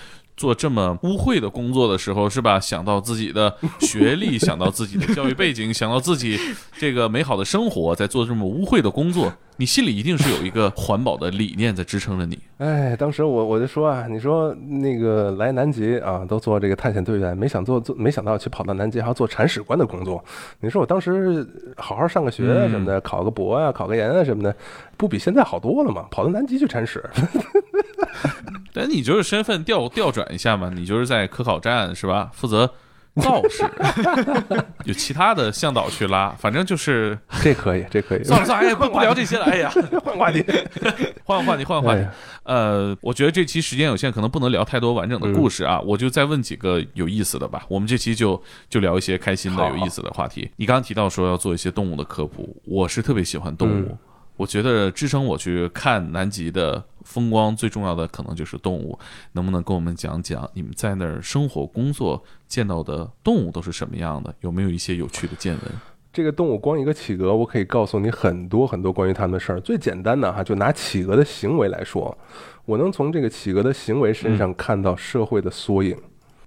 [0.41, 2.59] 做这么污秽的工作的时候，是吧？
[2.59, 6.41] 想到自己的学历，想到自己的教育背景，想到自己
[6.79, 12.39] 这个美好的生活，在做这么污秽的工作，你心里一定是有一个环保的理念在支撑着你。
[12.57, 20.25] 哎，当时我我就说啊，你说那个来南极啊，都做这个探险队员，没想做做，没想到去跑到南极还要做铲屎官的工作。
[20.61, 24.57] 你说我当时好好上个学啊什么的，考个博啊，考个研啊什么的，
[25.01, 26.07] 不比现在好多了吗？
[26.11, 27.03] 跑到南极去铲屎。
[28.75, 32.31] 但你就是身份调调转一下嘛，你就是在科考站是吧？
[32.35, 32.71] 负责
[33.17, 33.65] 造势，
[34.85, 38.23] 有其他的向导去拉，反正就是这可以，这可以。
[38.23, 39.73] 算了算了，哎，不不聊这些了，哎呀，
[40.05, 40.45] 换话题，
[41.25, 42.07] 换话题，换话题。
[42.43, 47.65] 呃，我觉得这期时间有限，可能不能聊太多完整的故事啊，我就再问几个有意思的吧。
[47.69, 50.51] 我们这期就就聊一些开心的、有意思的话题。
[50.57, 53.97] 你刚刚提到说要做一些动物的科普，我是特别喜欢动物。
[54.41, 58.99] 我觉得支撑我去看南极的风光最重要的可能就是动物，
[59.33, 64.35] 能不能跟我们讲讲你们在那儿生活工作见到的动物都是什么样的？
[64.41, 65.63] 有没有一些有趣的见闻？
[66.11, 69.61] 这个动物光一个企鹅，我可以告诉你很多很多关于它们的事儿。
[69.61, 72.17] 最简单的哈，就拿企鹅的行为来说，
[72.65, 75.95] 我能从这个企鹅的行为身上看到社会的缩影。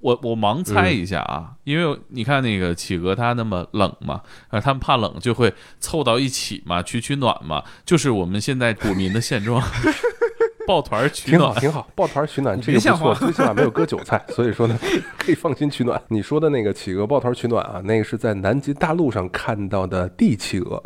[0.04, 9.64] 我我盲猜一下啊，因为你看那个企鹅它那么冷嘛，啊，它们怕冷就会凑到一起嘛，取取暖嘛，就是我们现在股民的现状，
[10.68, 14.78] 抱团取暖，挺好，挺好抱团取暖这个不错，最起码没有割韭菜， 所以说呢，
[15.18, 16.02] 可以放心取暖。
[16.08, 20.82] 你说的那个企鹅抱团取暖啊，那个是在南极大陆上看到的帝企鹅。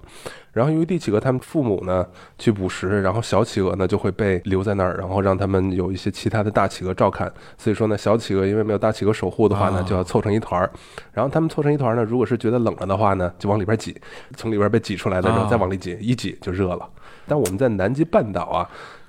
[0.54, 2.04] 然后由于帝企鹅他们父母呢
[2.40, 7.32] 去捕食，然后小企鹅呢就会被留在那儿，然后让他们有一些其他的大企鹅照看。
[7.60, 10.72] 所以说呢，小企鹅因为没有大企鹅守护的话呢，就要凑成一团儿。
[11.14, 13.96] 然后他们凑成一团儿呢，如果是觉得冷了的话呢，就往里边挤，
[14.36, 16.90] 从里边被挤出来的时候再往里挤，一挤就热了。
[17.28, 18.68] 但我们在南极半岛啊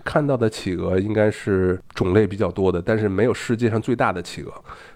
[0.09, 4.51] 看到的企鹅应该是种类比较多的，但是没有世界上最大的企鹅。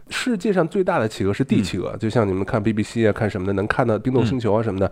[0.08, 4.90] 世界上最大的企鹅是帝企鹅，就像你们看 BBC 啊看什么的，能看到冰冻星球啊什么的。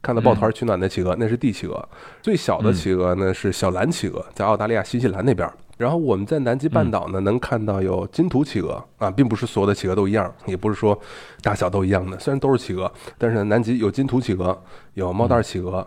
[0.00, 1.86] 看到抱团取暖的企鹅，那是帝企鹅。
[2.22, 5.46] 最小的企鹅呢是小蓝企鹅，在澳大利亚新西兰那边。
[5.76, 10.98] 然后我们在南极半岛呢，能看到有金图企鹅啊，并不是所有的企鹅都一样，也不是说
[11.42, 12.18] 大小都一样的。
[12.18, 14.58] 虽然都是企鹅，但是南极有金图企鹅，
[14.94, 15.86] 有猫蛋企鹅，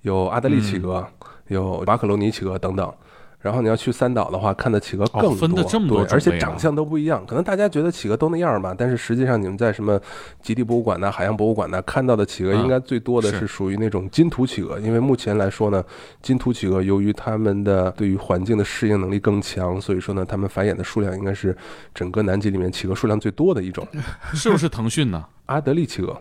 [0.00, 1.06] 有阿德利企鹅，
[1.48, 2.90] 有马可罗尼企鹅等等。
[3.40, 7.24] 然后你要去三岛的话，看的企鹅更多，对，而且长相都不一样。
[7.24, 10.00] 可能大家觉得企鹅都那样吧，但是实际上你们在什么
[10.42, 14.78] 极地博物馆呐、海洋博物馆呐看到的企鹅，应该最多的是属于那种金图企鹅。
[14.80, 15.84] 因为目前来说呢，
[16.20, 21.56] 金图企鹅由于它们的对于环境的适应能力更强，所以说呢，它们繁衍的数量应该是
[21.94, 23.86] 整个南极里面企鹅数量最多的一种。
[24.34, 25.24] 是不是腾讯呢？
[25.46, 26.20] 阿德利企鹅。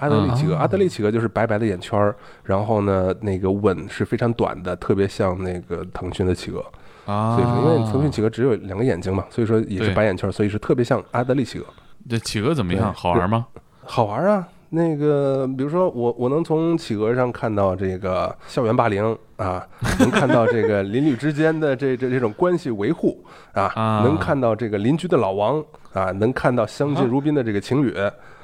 [0.00, 6.64] 阿德利企鹅，阿德利企鹅就是白白的眼圈儿，然后呢，那个吻是非常短的，特别像那个腾讯的企鹅
[7.06, 7.36] 啊。
[7.36, 11.64] 所以说，因为腾讯企鹅只有两个眼睛嘛，所以说也是白眼圈，所以是特别像阿德利企鹅。
[12.08, 12.92] 这企鹅怎么样？
[12.94, 13.46] 好玩吗？
[13.84, 14.48] 好玩啊！
[14.72, 19.04] 那个，比如说我，我能从企鹅上看到这个校园霸凌
[19.36, 19.66] 啊，
[19.98, 23.22] 能看到这个邻里之间的这这这种关系维护
[23.52, 25.60] 啊，能看到这个邻居的老王
[25.92, 27.92] 啊，能看到相敬如宾的这个情侣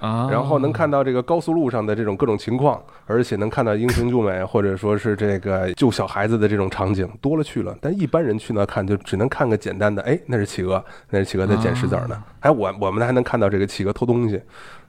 [0.00, 7.76] 啊，然后能看到这个高速路上的这种各种情况，而且能看到英雄救美或者说是这个救小孩子的这种场景多了去了。
[7.80, 12.22] 但一般人去那看就只能看个简单的，哎，那是企鹅，那是企鹅在捡石子呢。
[12.40, 14.40] 哎，我我们还能看到这个企鹅偷东西。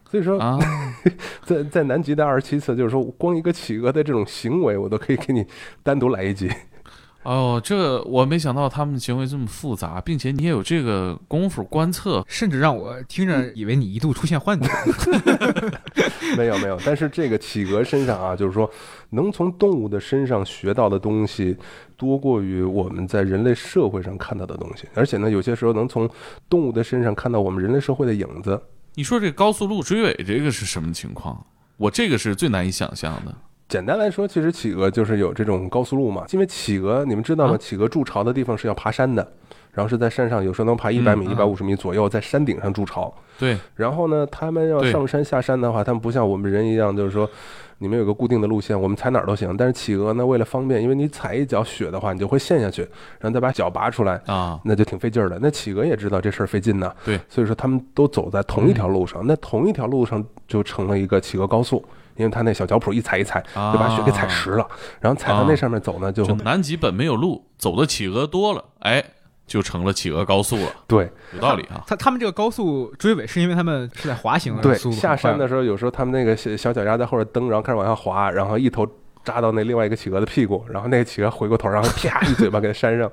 [0.10, 0.58] 所以说啊，
[1.44, 5.46] 在在南极的二十七次，就是说光一个企鹅的这种行为，我都可以给你
[5.84, 6.50] 单独来一集。
[7.28, 14.70] 哦，这我没想到他们的行为这么复杂，并且你也有这个功夫观测，甚至让我听着以为你一度出现幻觉。
[16.38, 18.72] 没有没有，但是这个企鹅身上啊，就是说
[19.10, 21.58] 能从动物的身上学到的东西，
[21.98, 26.10] 多过于我们在人类社会上看到的东西，而且呢，有些时候能从
[26.50, 28.58] 动物的身上看到我们人类社会的影子。
[28.96, 31.46] 你说这高速路追尾这个是什么情况？
[31.76, 33.36] 我这个是最难以想象的。
[33.68, 36.26] 简单来说，其实企鹅就是有这种高速路嘛。
[36.32, 37.58] 因为企鹅，你们知道吗？
[37.58, 39.28] 企鹅筑巢的地方是要爬山的，
[39.72, 43.14] 然后是在山上，有时候能爬一百米、一百五十米左右，在山顶上筑巢。
[43.38, 43.58] 对。
[43.76, 47.30] 然后呢，他们要上山下山的话，他们不像我们人一样，就是说。
[47.80, 49.56] 你们有个固定的路线，我们踩哪儿都行。
[49.56, 52.82] 但是企鹅呢，为了方便，因为你踩一脚雪的话，你就会陷下去，
[53.20, 55.38] 然后再把脚拔出来啊，那就挺费劲儿的。
[55.40, 61.86] 那企鹅也知道这事儿费劲呢，对，所以说他们都走在同一条路上，那同一条路上就成了一个企鹅高速，
[62.18, 64.68] 因为他那小脚蹼一踩一踩，就把雪给踩实了，
[65.00, 69.04] 然后踩到那上面走呢，就南极本没有路，走的企鹅多了，哎。
[69.48, 71.82] 就成了企鹅高速了，对，有道理啊。
[71.88, 78.86] 他他们这个高速追尾是因为他们是在滑行，对，下山的时候有时候他们那个小小脚丫在后边蹬，然后开始往下滑，然后一头
[79.28, 83.12] 扎到那另外一个企鹅的屁股，然后那个企鹅回过头，然后啪一嘴巴给它扇上，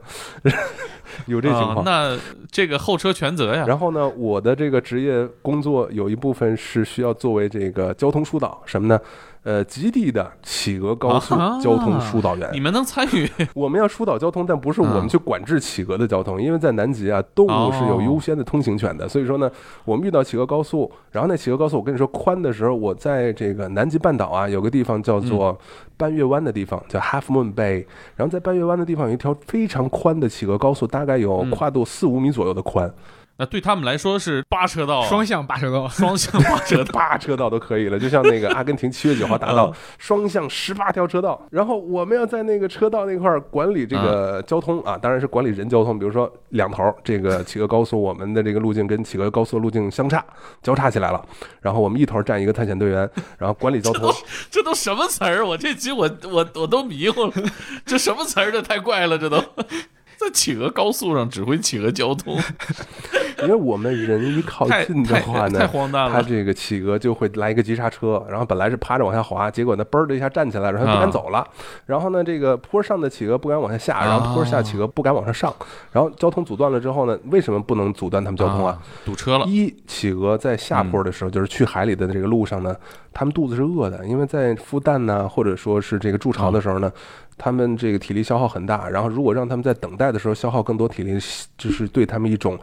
[1.27, 1.85] 有这情啊况。
[1.85, 2.17] 那
[2.53, 3.65] 这个后车全责呀。
[3.67, 9.01] 然后呢，我的这个职业工作有一部分是需要作为这个交通疏导，什么呢？
[9.45, 12.49] 呃，极地的企鹅高速啊交通疏导员。
[12.53, 19.07] 你们能参与 我们要疏导交通，但不是我们去管制企鹅的交通，因为在南极啊，动物是有优先的通行权的。
[19.07, 19.51] 所以说呢，
[19.85, 25.59] 我们遇到企鹅高速，然后那企鹅高速，我跟你说宽的时候，我在这个南极半岛啊，有个地方叫做
[25.99, 27.85] 半月湾的地方，叫 Half Moon Bay。
[28.17, 32.91] 然后在半月湾的地方有一条非常宽的企鹅高速，大概有嗯跨度四五米左右的宽，
[33.37, 36.93] 那对他们来说是八车道啊，双向八车道， 双向八车道。
[36.95, 50.25] 八车道都可以了，就像那个阿根廷七月九号大道嗯双向十八条车道，然后我们要在那个车道那块儿管理这个交通啊，当然是管理人交通，比如说两头这个企鹅高速，我们的这个路径跟企鹅高速路径相差，
[50.63, 51.21] 交叉起来了，
[51.61, 54.13] 然后我们一头站一个探险队员，然后管理交通，
[54.49, 55.45] 这都什么词儿？
[55.45, 57.33] 我这集我我我都迷糊了，
[57.85, 58.53] 这什么词儿？
[58.53, 59.43] 这太怪了，这都
[60.19, 62.37] 在企鹅高速上指挥企鹅交通，
[63.43, 65.67] 因为我们人一靠近的话呢太。
[65.67, 66.11] 荒诞了。
[66.13, 71.47] 它这个企鹅就会来一个急刹车，然后本来是趴着往下滑，结果呢嘣儿的一下站起来，然后不敢啊走了。
[71.87, 75.53] 然后呢，这个坡上的企鹅不敢往下下，然后坡下企鹅不敢往上上。
[75.93, 78.79] 然后交通阻断了之后呢，为什么不能阻断他们交通啊？
[79.05, 79.47] 堵车了。
[79.47, 82.75] 一，企鹅在下坡的时候，就是去海里的这个路上呢，
[83.13, 86.91] 他们肚子是饿的，因为在孵蛋呢，或者说是这个筑巢的时候呢，
[87.37, 88.89] 他们这个体力消耗很大。
[88.89, 91.19] 然后如果让他们在等待的时候消耗更多体力，
[91.57, 92.59] 就是对他们一种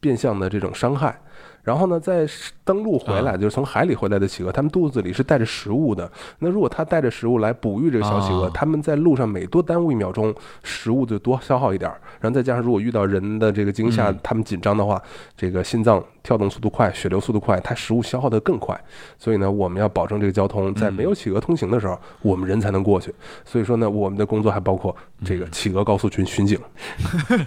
[0.00, 1.18] 变相的这种伤害。
[1.62, 2.26] 然后呢，在
[2.64, 6.10] 登陆回来，就是从海里回来的企鹅，它们肚子里是带着食物的。
[6.38, 12.00] 那如果它带着食物来哺育这个小企鹅啊，它们在路上每多耽误一秒钟，食物就多消耗一点儿。
[12.20, 15.00] 然后再加上如果遇到人的这个惊吓嗯，它们紧张的话，
[15.36, 18.80] 这个心脏跳动速度快，血流速度快，它食物消耗的更快。
[19.18, 23.12] 所以呢，我们要保证这个交通在没有企鹅通行的时候，我们人才能过去。
[23.44, 24.94] 所以说呢，我们的工作还包括
[25.24, 26.58] 这个企鹅高速群巡警。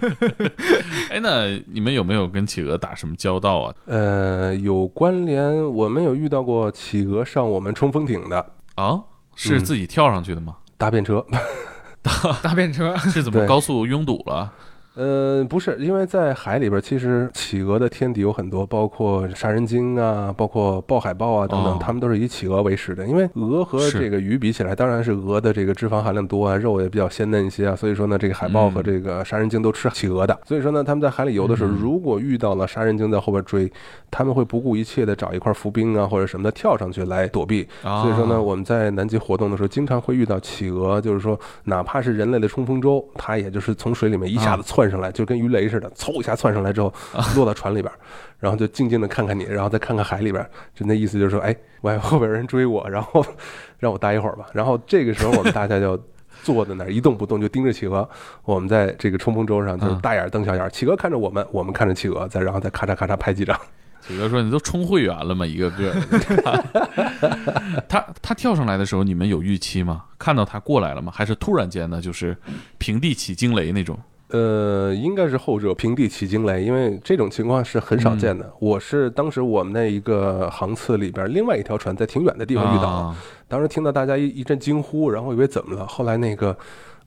[1.10, 3.74] 哎，那你们有没有跟企鹅打什么交道啊？
[3.86, 9.00] 呃，有关联，我们有遇到过企鹅上我们冲锋艇的啊，
[9.34, 10.56] 是嗯自己跳上去的吗？
[10.76, 11.24] 搭便车。
[12.42, 14.52] 搭便车，是怎么高速拥堵了？
[14.96, 23.06] 呃，不是，因为在海里边，其实企鹅的天敌有很多，包括杀人鲸啊，包括豹海豹啊等等哦，它们都是以企鹅为食的。
[23.06, 30.38] 因为鹅和这个鱼比起来，当然是鹅的这个脂肪含量多啊，肉也比较鲜嫩一些啊，所以说呢，这个海豹和嗯这个杀人鲸都吃企鹅的。
[30.46, 33.70] 所以说呢，他们在海里游的时候，嗯如果遇到了杀人鲸在后边追，
[34.10, 37.68] 他们会不顾一切的找一块浮冰啊或者什么的跳上去来躲避。
[37.82, 46.92] 啊，所以说呢，我们在南极活动的时候，经常会遇到企鹅，就是说，哪怕是人类的冲锋舟，它也就是从水里面一下子窜上来，就跟鱼雷似的，嗖一下窜上来之后，
[47.34, 47.98] 落到船里边儿，
[48.38, 53.24] 然后就静静的看看你，然后再看看海里边儿，就那意思就是说，哎，我还 后边有人追我，然后
[53.78, 54.46] 让我待一会儿吧。
[54.52, 56.00] 然后这个时候我们大家就。
[56.42, 58.08] 坐在那儿一动不动，就盯着企鹅。
[58.44, 63.58] 我们在这个冲锋舟上就是嗯大眼瞪小眼，企鹅看着我们，我们看着企鹅，再然后再咔嚓咔嚓拍几张。
[64.00, 65.44] 企鹅说：“你都充会员了吗？
[65.44, 67.82] 一个个的。
[67.88, 70.04] 他他跳上来的时候，你们有预期吗？
[70.20, 71.10] 看到他过来了吗？
[71.12, 72.36] 还是突然间呢，就是
[72.78, 73.98] 平地起惊雷那种？
[74.28, 78.44] 呃，应该是后者平地起惊雷，因为这种情况是很少见的。
[78.44, 83.14] 嗯我是当时我们那一个航次里边，另外一条船在挺远的地方遇到
[83.46, 86.56] 当时听到大家一一阵惊呼，然后以为怎么了，后来那个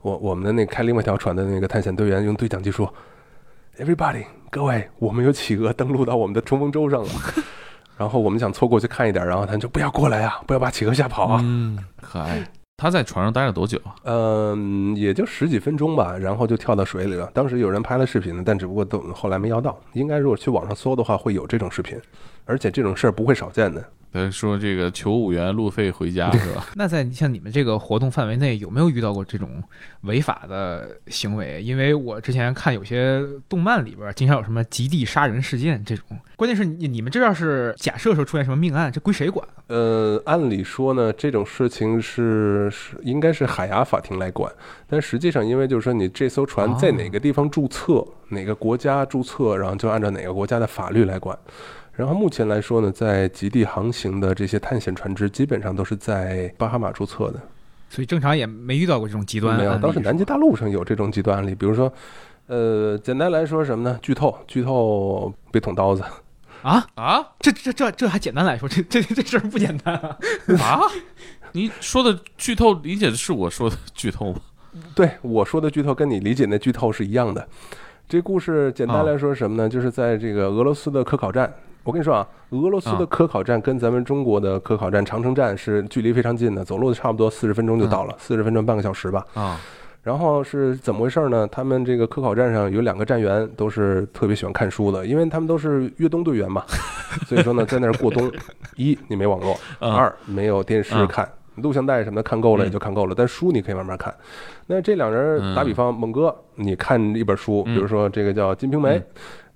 [0.00, 2.90] 我我们的那开另外一条船的那个探险队员用对讲机说
[3.78, 7.10] ：“Everybody，各位，我们有企鹅登陆到我们的冲锋舟上了。
[7.98, 11.40] ”然后我们想凑过去看一点，然后他就不要过来啊，不要把企鹅吓跑啊。
[11.44, 12.42] 嗯，可爱。
[12.80, 13.94] 他在船上待了多久啊？
[14.04, 17.30] 嗯，也就十几分钟吧，然后就跳到水里了。
[17.34, 19.78] 当时有人拍了视频，但只不过都后来没要到。
[19.92, 22.00] 应该如果去网上搜的话，会有这种视频，
[22.50, 23.82] 而且这种事儿不会少见的。
[24.12, 26.66] 他说这个求五元路费回家是吧？
[26.74, 29.62] 那在像你们这个活动范围内，有没有遇到过这种
[30.00, 31.62] 违法的行为？
[31.62, 36.04] 因为我之前看有些动漫里边，经常有什么极地杀人事件这种。
[36.34, 39.46] 关键是你你们这要是假设说出现什么命案，这归谁管？
[39.68, 44.52] 呃，按理说呢，这种事情是是应该是海牙法庭来管，
[44.88, 51.38] 但实际上因为就是说你这艘船在哪个地方注册，哪个国家注册，然后就按照哪个国家的法律来管。
[52.00, 57.38] 然后目前来说呢，在极地航行的这些探险船只，基本上都是在巴哈马注册的。
[57.90, 61.92] 所以正常也没遇到过这种极端没有，案例当时南极大陆上有这种极端案例，比如说，
[62.46, 63.98] 呃，简单来说什么呢？
[64.00, 66.02] 剧透，剧透被捅刀子。
[66.62, 70.16] 啊，啊这这这这还简单来说， 这这这事儿不简单啊！
[70.58, 70.80] 啊！
[71.52, 74.40] 你说的剧透理解的是我说的剧透吗？
[74.96, 77.46] 对我说的剧透跟你理解的剧透是一样的。
[78.08, 79.68] 这故事简单来说是什么呢？
[79.68, 81.52] 就是在这个俄罗斯的科考站，
[81.82, 83.06] 我跟你说啊，俄罗斯的啊。
[83.06, 89.24] 科考站跟咱们中国的科考站长城站是距离非常近的，走路差不多四十分钟就到了，四十分钟半个小时吧。
[89.34, 89.58] 啊，
[90.02, 91.46] 然后是怎么回事呢？
[91.50, 96.64] 他们这个科考站上有两个站员都是特别喜欢看书的，因为他们都是越冬队员嘛，
[97.26, 98.30] 所以说呢，在那儿过冬，
[98.76, 101.06] 一你没网络，啊二没有电视啊。
[101.06, 101.28] 看。
[101.56, 104.14] 录像带什么的看够了也就看够了，但书你可以慢慢看。
[104.66, 109.04] 那这两人打比方，猛哥，你看一本书，比如说这个叫《金瓶梅》嗯，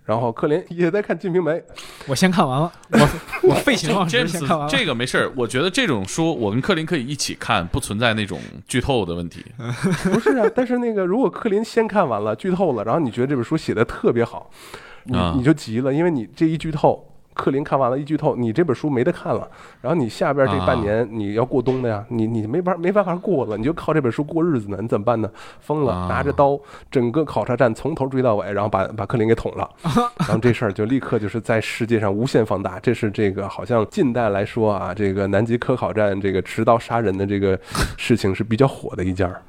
[0.04, 1.52] 然后克林 也在看《金瓶梅》，
[2.06, 4.70] 我先看完了，我我废寝忘食先看完了。
[4.70, 8.38] 这个没事儿，我觉得这种书我跟克林可以一起看，不存在那种
[8.68, 9.44] 剧透的问题。
[10.04, 14.50] 不是啊，但是那个如果克林先看完了，剧透了，然后你觉得这本书写的特别好，
[15.04, 17.02] 你啊你就急了，因为你这一剧透，
[17.34, 19.46] 克林看完了一剧透，你这本书没得看了，
[19.80, 25.28] 然后你下边这半年你要过冬的呀，你你没法没办法过了，你就靠这本书过日子呢，你怎么办呢？
[25.60, 26.58] 疯了，啊拿着刀，
[26.90, 29.68] 整个考察站从头追到尾，然后把把克林给捅了，
[30.20, 37.58] 然后这事儿就立刻就是在世界上无限放大，这是这个好像近代来说啊，这个南极科考站这个持刀杀人的这个
[37.96, 39.42] 事情是比较火的一件儿。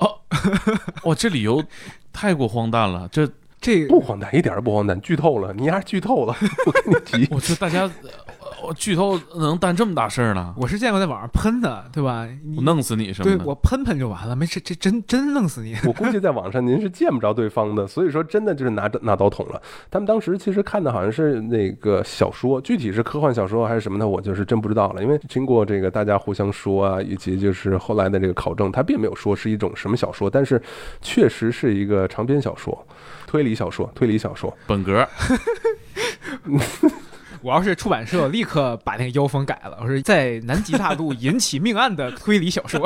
[1.04, 1.62] 哇，这理由
[2.12, 3.28] 太过荒诞了，这
[3.60, 6.34] 这不荒诞，一点儿都不荒诞，剧透了，你丫剧透了，
[6.66, 7.28] 我跟你提。
[7.34, 7.90] 我觉得大家，呃
[8.62, 10.54] 我剧透能担这么大事儿呢？
[10.56, 12.28] 我是见过在网上喷的，对吧？
[12.44, 13.38] 你我弄死你什么的？
[13.38, 15.76] 对我喷喷就完了，没事，这真真弄死你。
[15.86, 19.60] 我估计在网上您是见不着对方的，所以说真的就是拿拿刀捅了。
[19.90, 25.02] 他们当时其实看的好像是那个小说，具体是科幻小说还是什么的，我就是真不知道了。
[25.02, 30.60] 因为经过这个大家互相说啊，以及就是后来的这个考证，他并没有说是一种什么小说，但是
[31.00, 32.86] 确实是一个长篇小说，
[33.30, 34.52] 推理小说，推理小说。
[34.66, 35.08] 本格
[37.42, 39.78] 我要是出版社，立刻把那个妖风改了。
[39.80, 42.80] 我是在南极大陆引起命案的推理小说。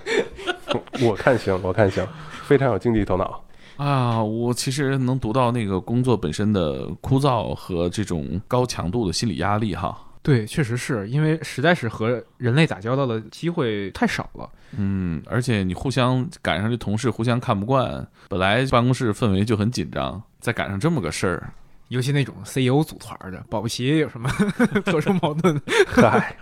[1.04, 2.08] 我看行，我看行，
[2.44, 3.44] 非常有经济头脑。
[3.76, 9.94] 啊，我其实能读到那个工作本身的枯燥和这种高强度的心理压力哈。
[10.22, 14.48] 对，确实是因为实在是和人类打交道的机会太少了。
[14.76, 21.52] 嗯，而且你互相赶上这同事互相看不惯，本来办公室氛围就很紧张，再赶上这么个事儿，
[21.88, 24.30] 尤其那种 CEO 组团的，保不齐有什么
[24.84, 25.60] 特殊矛盾。
[25.86, 26.36] 嗨，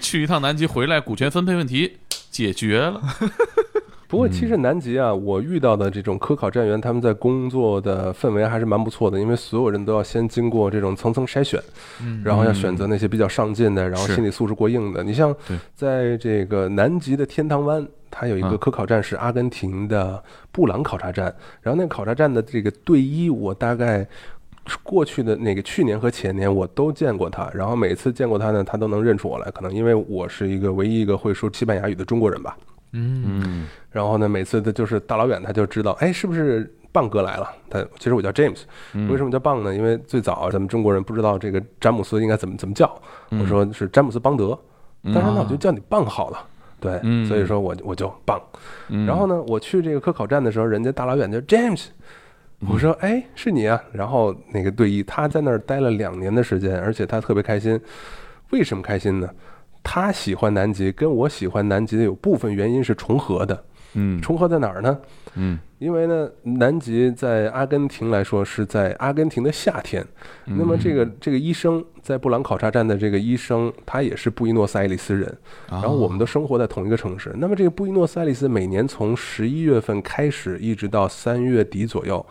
[0.00, 1.98] 去一趟南极回来，股权分配问题
[2.30, 3.02] 解决了。
[4.08, 11.60] 不过其实南极啊，我遇到的这种科考站员，他们在工作的氛围还是蛮不错的，因为所有人都要先经过这种层层筛选，
[12.02, 15.02] 嗯然后要选择那些比较上进的，然后心理素质过硬的。
[15.02, 15.34] 你像
[15.74, 24.06] 在这个南极的天堂湾，它有一个啊科考站是阿根廷的布朗考察站，然后那个考察站的这个队医，我大概。
[24.82, 32.58] 过去的那个去年和前年我都见过他，然后每次见过他呢，他都能认出我来，可能因为我是一个唯一一个会说西班牙语的中国人吧。
[32.92, 37.48] 嗯，嗯然后呢，每次他就是大老远他就知道，哎，是不是棒哥来了？
[37.68, 38.62] 他其实我叫 James，
[38.94, 39.74] 嗯，为什么叫棒呢？
[39.74, 44.58] 因为最早咱们中国人不知道这个詹姆斯应该怎么怎么叫，嗯我说是詹姆斯邦德，
[45.02, 46.38] 嗯他说那我就叫你棒好了。
[46.78, 48.40] 对，嗯所以说我我就棒。
[48.88, 51.86] 嗯然后呢，我去这个科考站的时候，人家大老远就 James，
[52.68, 53.82] 我说哎是你啊。
[53.92, 57.80] 然后那个队医他在那儿待了两年的时间，而且他特别开心。
[58.50, 59.28] 为什么开心呢？
[59.88, 63.64] 他喜欢南极，跟我喜欢南极的有部分原因是重合的。
[63.98, 64.98] 嗯重合在哪儿呢？
[65.36, 70.04] 嗯因为呢，南极在阿根廷来说是在阿根廷的夏天。
[70.46, 75.22] 嗯那么这个这个医生在布朗考察站的这个医生，他也是布宜诺斯艾利斯人。
[75.70, 77.32] 然然后我们都生活在同一个城市。
[77.36, 82.26] 那么这个布宜诺斯艾利斯每年从十一月份开始，一直到三月底左右，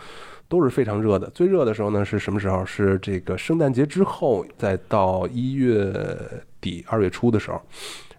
[0.49, 1.27] 都是非常热的。
[1.29, 2.65] 最热的时候呢是什么时候？
[2.65, 5.93] 是这个圣诞节之后，再到一月
[6.66, 7.61] 底二月初的时候。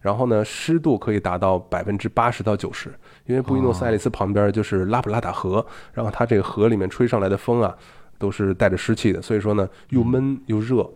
[0.00, 2.94] 然后呢，湿度可以达到百分之八十到九十，
[3.26, 7.74] 因为布宜诺斯艾利斯旁边就是拉普拉达河，然后它这个河里面吹上来的风啊，
[8.16, 10.88] 都是带着湿气的，所以说呢，又闷又热，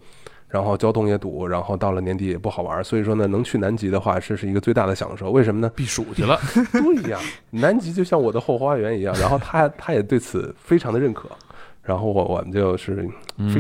[0.47, 5.33] 然后交通也堵，然后到了年底也不好玩，所以说呢，能去南极的话，这是一个最大的享受。
[5.33, 5.69] 为什么呢？
[5.75, 6.39] 避暑去了。
[6.71, 7.19] 对呀，
[7.51, 11.29] 南极就像我的后花园一样，然后他他也对此非常的认可。
[11.91, 13.05] 然后我我们就是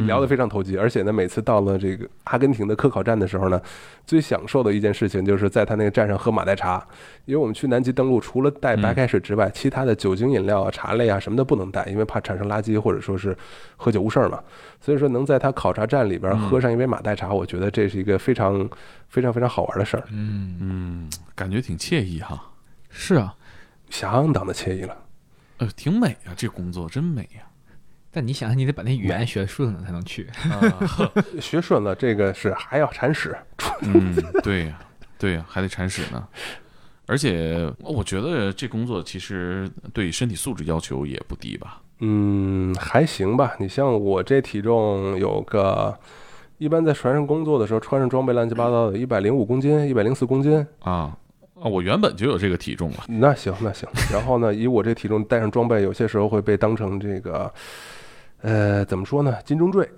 [0.06, 3.60] 聊得非常投机，而且呢，每次到了这个阿根廷的科考站的时候呢，
[4.06, 6.86] 最享受的一件事情就是在他那个站上喝马黛茶，
[7.24, 13.36] 因为我们去南极登陆，除了带白开水之外，其他的酒精饮料啊、茶类啊什么的不能带，因为怕产生垃圾或者说是
[13.76, 14.40] 喝酒误事儿嘛。
[14.80, 18.70] 所以说能在他考察站里边喝上一杯马黛茶，我觉得这是一个非常
[19.08, 22.40] 非常非常好玩的事儿，嗯，嗯，感觉挺惬意哈。
[22.90, 23.34] 是啊。
[23.90, 24.96] 相当的惬意了。
[25.58, 27.42] 呃，挺美啊，这工作真美呀、
[28.12, 30.26] 但你想想，你得把那语言学顺了才能去。
[30.44, 31.12] 啊。
[31.40, 33.36] 学顺了，这个是还要铲屎。
[33.82, 34.78] 嗯，对呀，
[35.18, 36.26] 对呀，还得铲屎呢。
[37.06, 41.80] 而且我觉得这工作其实对身体素质要求也不低吧。
[42.00, 43.54] 嗯，还行吧。
[43.58, 45.98] 你像我这体重有个
[46.58, 51.16] 一般在船上工作的时候，穿上装备乱七八糟的，一百零五公斤，一百零四公斤，啊
[51.61, 51.64] 啊！
[51.64, 53.88] 我原本就有这个体重了，那行那行。
[54.12, 57.52] 然后呢，以我这体重带上装备，有些时候会被当成这个，
[58.43, 59.36] 呃，怎么说呢？
[59.45, 59.88] 金钟坠，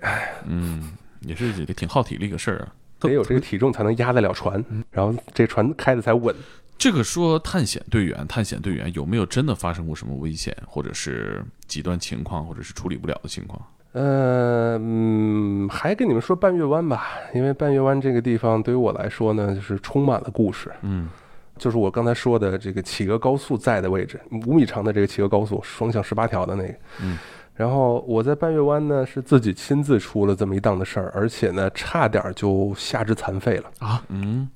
[0.45, 0.91] 嗯，
[1.21, 2.73] 也是也挺耗体力个事儿啊。
[2.99, 6.33] 得有这个体重才能压得了船，然后这船开的才稳。
[6.77, 13.61] 这个说探险队员，探险队员有没有真的发生过什么危险，或者是极端情况，或者是处理不了的情况？
[13.91, 20.71] 呃嗯，还跟你们说半月湾吧，因为半月湾这个地方对于我来说呢，就是充满了故事。
[20.81, 21.09] 嗯
[21.55, 26.73] 就是我刚才说的这个企鹅高速在的位置，五米长的这个企鹅高速，双向十八条的那个。
[27.01, 27.17] 嗯。
[27.55, 34.03] 然后我在半月湾呢，是自己亲自出了这么一档的事儿，而且呢，差点就下肢残废了啊。
[34.09, 34.49] 嗯，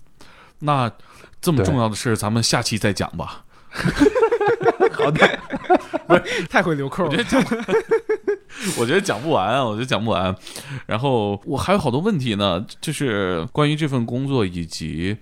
[0.60, 0.92] 那
[1.40, 3.46] 这么重要的事，咱们下期再讲吧。
[4.94, 5.40] 好的，
[6.50, 7.18] 太会留扣了我觉。
[7.18, 7.44] 得讲，
[8.80, 10.36] 我觉得讲不完啊，我觉得讲不完。
[10.88, 15.16] 然后我还有好多问题呢，就是关于这份工作以及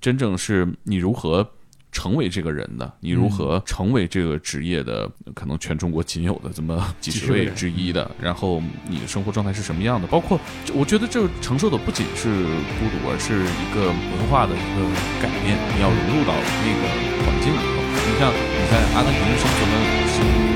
[0.00, 1.48] 真正是你如何
[1.92, 8.10] 成为这个人的，你如何成为这个职业的，可能全中国仅有的这么几十位之一的。
[8.20, 10.08] 然后你的生活状态是什么样的？
[10.08, 10.40] 包括
[10.72, 12.28] 我觉得这承受的不仅是
[12.80, 14.82] 孤独，而是一个文化的一个
[15.20, 16.82] 改变，你要融入到那个
[17.22, 17.78] 环境里头。
[17.92, 19.76] 你像你在阿根廷生存了
[20.08, 20.51] 十